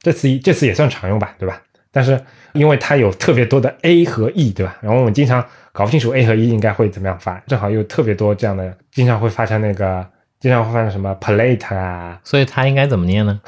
[0.00, 1.60] 这词这词也算常用吧，对吧？
[1.92, 2.18] 但是
[2.52, 4.78] 因为它有特别多的 a 和 e，对吧？
[4.80, 10.08] 然后我们经常搞不清楚 a 和 e 应该会怎么样发，正好又特别多这样的，经常会发生那个，
[10.38, 13.40] 经常会发生什么 plate 啊，所以它应该怎么念呢？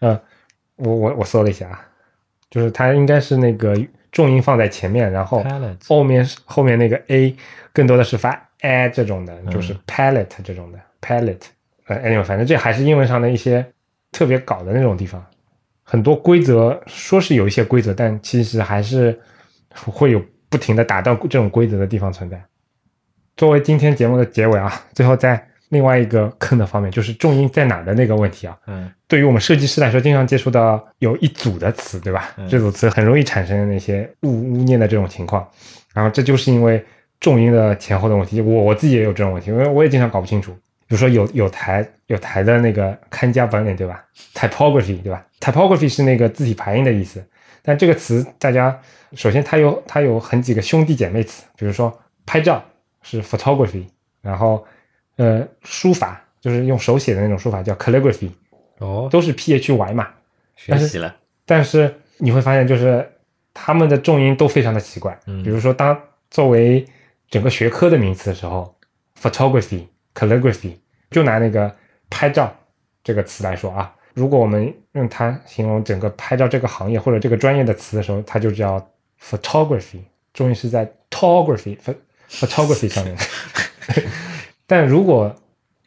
[0.00, 0.18] 嗯，
[0.76, 1.86] 我我我搜了一下啊，
[2.50, 3.78] 就是它应该是那个
[4.10, 5.44] 重音放在前面，然后
[5.86, 7.36] 后面是后面那个 a
[7.72, 8.30] 更多的是发
[8.62, 11.42] a 这种的，就是嗯 palette 这种的 palette。
[11.88, 13.64] 呃，anyway，反正这还是英文上的一些
[14.12, 15.24] 特别搞的那种地方。
[15.82, 19.16] 很多规则说是有一些规则，但其实还是
[19.72, 22.42] 会有不停的打到这种规则的地方存在。
[23.36, 28.58] 作为今天节目的结尾啊，最后在另外一个坑的方面，就是重音在哪的那个问题啊。
[28.66, 32.32] 嗯对于我们设计师来说，经常接触到有一组的词，对吧？
[32.36, 35.48] 嗯这组词很容易产生那些误误念的这种情况，
[35.94, 36.84] 然后这就是因为
[37.20, 38.40] 重音的前后的问题。
[38.40, 40.56] 我我自己也有这种问题，因为我也经常搞不清楚。
[40.86, 47.24] 比如说有有台有台的那个看家本领，对吧？typography，对吧？typography 是那个字体排印的意思，
[47.62, 48.80] 但这个词大家
[49.14, 52.64] 首先它有它有很几个兄弟姐妹词，比如说拍照
[53.02, 53.86] 是 photography，
[54.22, 54.64] 然后
[55.16, 58.30] 呃书法就是用手写的那种书法叫 calligraphy。
[58.78, 60.08] 哦，都是 phy 嘛，
[60.54, 61.16] 学习了。
[61.46, 63.10] 但是你会发现，就是
[63.54, 65.18] 他们的重音都非常的奇怪。
[65.26, 65.98] 嗯比如说，当
[66.30, 66.86] 作为
[67.30, 68.76] 整个学科的名词的时候
[69.18, 69.86] ，photography、
[70.16, 70.72] calligraphy，
[71.10, 71.70] 就拿那个
[72.08, 72.52] 拍照
[73.04, 78.84] 这个词来说啊，如果我们用它形容整个拍照这个行业或者这个专业的词的时候，它就叫
[79.22, 80.00] photography，
[80.32, 81.94] 重音是在 tography pho-
[82.30, 83.16] photography 上面。
[84.66, 85.34] 但如果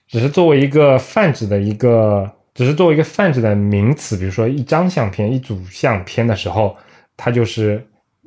[0.08, 6.76] 只是作为一个泛指的一个，只是作为一个泛指的名词，比如说一张相片、一组相片的时候，
[7.18, 7.86] 它就是，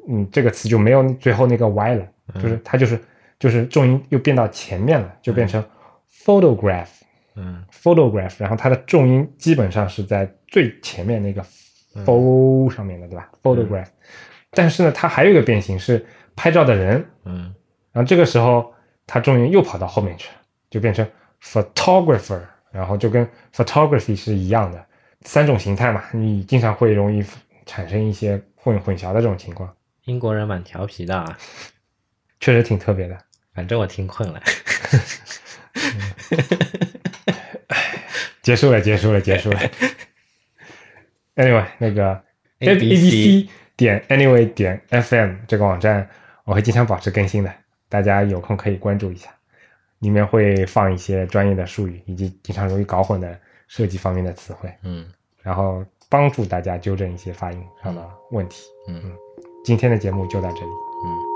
[0.08, 3.00] 嗯，这个词就没有最后那个 y 了，就是它就是
[3.38, 5.64] 就是重音又变到前面了，就变成
[6.24, 6.88] photograph、
[7.34, 7.64] 嗯。
[7.72, 11.44] photograph，然后它的重音基本上是在最前面那个
[12.04, 13.88] pho 上面的，对吧？photograph，、
[14.50, 16.04] 但是呢，它还有一个变形是
[16.36, 17.54] 拍照的人，嗯。
[17.92, 18.72] 然后这个时候
[19.06, 20.34] 它重音又跑到后面去了，
[20.70, 21.06] 就变成
[21.42, 24.86] photographer，然后就跟 photography 是一样的，
[25.22, 27.22] 三种形态嘛，你经常会容易
[27.66, 29.70] 产生一些混混淆的这种情况，
[30.04, 31.38] 英国人蛮调皮的啊，
[32.40, 33.18] 确实挺特别的。
[33.54, 34.40] 反正我听困了。
[38.42, 39.60] 结束了，结束了，结束了。
[41.36, 42.22] anyway，那个
[42.58, 46.08] A B C 点 Anyway 点 FM 这个网站，
[46.44, 47.52] 我会经常保持更新的，
[47.88, 49.30] 大家有空可以关注一下，
[50.00, 55.10] 里面会放一些专业的术语以及经常容易搞混的设计方面的词汇，嗯
[55.40, 58.64] 然后帮助大家纠正一些发音上的问题。
[58.88, 59.12] 嗯
[59.64, 60.70] 今天的节目就到这里。
[61.06, 61.31] 嗯。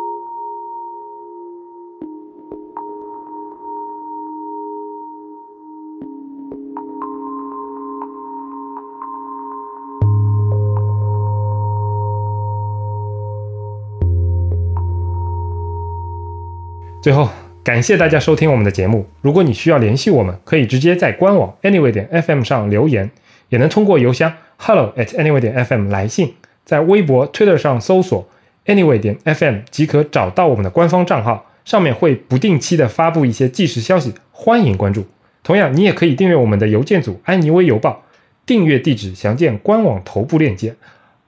[17.06, 17.28] 最后，
[17.62, 19.06] 感谢大家收听我们的节目。
[19.20, 23.08] 如果你需要联系我们，可以直接在官网 anyway 点 fm 上留言，
[23.48, 26.34] 也能通过邮箱 hello at anyway 点 fm 来信。
[26.64, 28.28] 在微博、Twitter 上搜索
[28.64, 35.06] anyway 点 fm 即可找到我们的官方账号，上面会不定期的发布一些即时消息，欢迎关注。
[35.44, 38.02] 同样，你也可以订阅我们的邮件组安妮微邮报，
[38.44, 40.74] 订阅地址详见官网头部链接。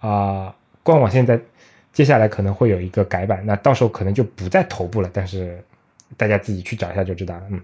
[0.00, 1.38] 啊、官网现在
[1.98, 5.60] 接下来可能会有一个改版，那到时候可能就不在头部了，但是
[6.16, 7.42] 大家自己去找一下就知道了。
[7.50, 7.60] 嗯，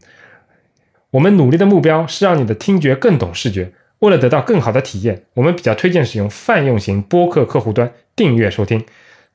[1.12, 3.70] 我们努力的目标是让你的听觉更懂视觉。
[4.00, 8.84] 为了得到更好的体验，我们比较推荐使用泛用型播客客户端订阅收听。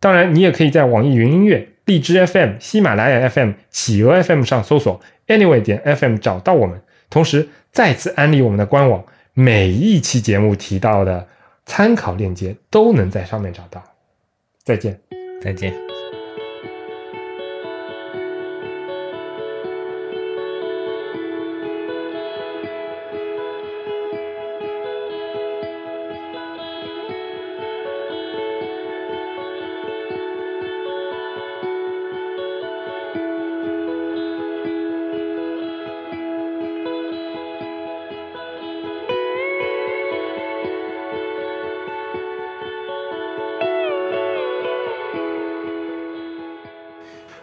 [0.02, 6.82] 当然，你也可以在网易云音乐、荔枝 FM、喜马拉雅 FM、企鹅 FM 上搜索 Anyway 点 FM 找到我们。
[7.10, 11.26] 同时，再次安利我们的官网，每一期节目提到的
[11.66, 13.82] 参考链接都能在上面找到。
[14.70, 15.02] 再见。
[15.42, 15.89] 再见。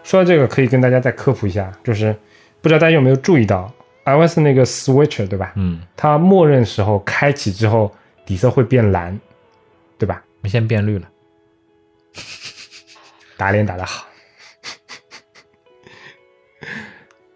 [0.07, 2.15] 说到这个，可以跟大家再科普一下，就是
[2.63, 3.73] 不知道大家有没有注意到
[4.05, 5.53] ，iOS 那个 Switcher 对吧？
[5.57, 7.93] 嗯，它默认时候开启之后
[8.25, 9.19] 底色会变蓝，
[9.99, 10.23] 对吧？
[10.45, 11.11] 现在变绿了。
[13.37, 14.07] 打脸打得好，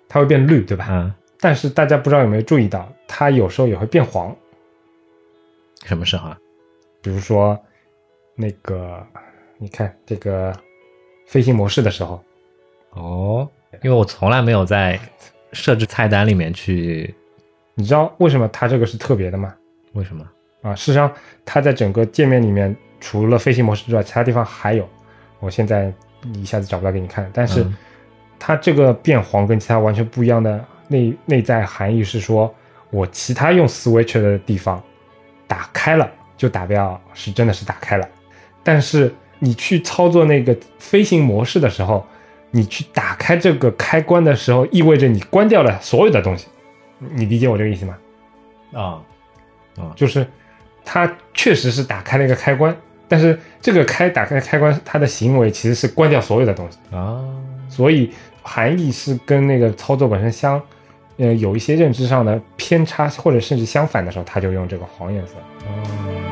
[0.08, 0.86] 它会变绿，对吧？
[0.88, 4.34] 嗯，但是大家不知道有没有注意到，它有时候也会变黄，
[5.84, 6.38] 什么时候啊？
[7.02, 7.60] 比如说
[8.36, 9.04] 那个，
[9.58, 10.56] 你看这个
[11.26, 12.22] 飞行模式的时候，
[12.90, 13.48] 哦，
[13.82, 14.98] 因为我从来没有在
[15.52, 17.14] 设置菜单里面去，
[17.74, 19.54] 你知道为什么它这个是特别的吗？
[19.92, 20.24] 为什么？
[20.62, 21.12] 啊，事实上
[21.44, 24.88] 它在整个界面里面，除了飞行模式之外，其他地方还有，
[25.38, 25.92] 我现在
[26.34, 27.76] 一下子找不到给你看，但是嗯
[28.38, 32.52] 它这个变黄跟其他完全不一样的内内在含义是说，
[32.90, 34.82] 我其他用 Switch 的地方
[35.46, 38.08] 打开了，就打标是真的是打开了，
[38.62, 42.06] 但是你去操作那个飞行模式的时候，
[42.50, 46.46] 你去打开这个开关的时候，意味着你关掉了所有的东西，
[46.98, 47.96] 你理解我这个意思吗？
[48.72, 48.82] 啊，
[49.76, 49.92] 啊。
[49.94, 50.26] 就是
[50.84, 52.76] 它确实是打开了一个开关，
[53.08, 57.20] 但是这个开打开开关，它的行为其实是关掉所有的东西，啊，
[57.68, 58.10] 所以
[58.42, 60.60] 含义是跟那个操作本身相，
[61.18, 65.34] 呃，有一些认知上的偏差，或者甚至相反的时候，他就用这个黄颜色。
[65.66, 66.29] 哦，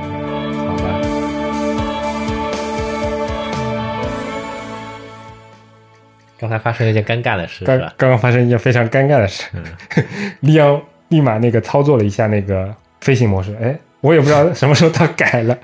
[6.38, 7.78] 刚才发生了一件尴尬的事，刚？
[7.96, 9.62] 刚刚发生一件非常尴尬的事，嗯
[10.40, 15.58] 利昂立马那个操作了一下那个飞行模式，哎，我也不知道什么时候他改了。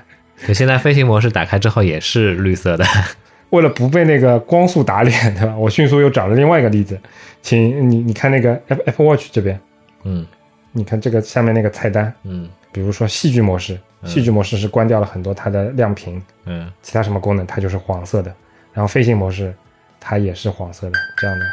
[0.45, 2.85] 就现在飞行模式打开之后也是绿色的。
[3.51, 5.55] 为了不被那个光速打脸，对吧？
[5.55, 6.99] 我迅速又找了另外一个例子，
[7.41, 9.57] 请你你看那个 Apple Apple Watch 这边，
[10.03, 10.25] 嗯
[10.73, 18.33] 你看这个下面那个菜单，嗯比如说戏剧模式，嗯戏剧模式是关掉了很多它的亮屏，嗯，其他什么功能它就是黄色的。
[18.73, 19.55] 然后飞行模式
[20.07, 21.45] 它也是黄色的，这样的，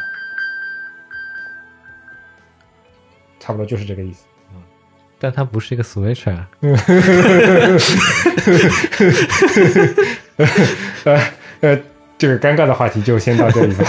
[3.39, 4.25] 差不多就是这个意思。
[5.17, 6.47] 但它不是一个 Switch 啊。
[11.05, 11.19] 呃
[11.61, 11.79] 呃，
[12.15, 13.85] 这个尴尬的话题就先到这里吧。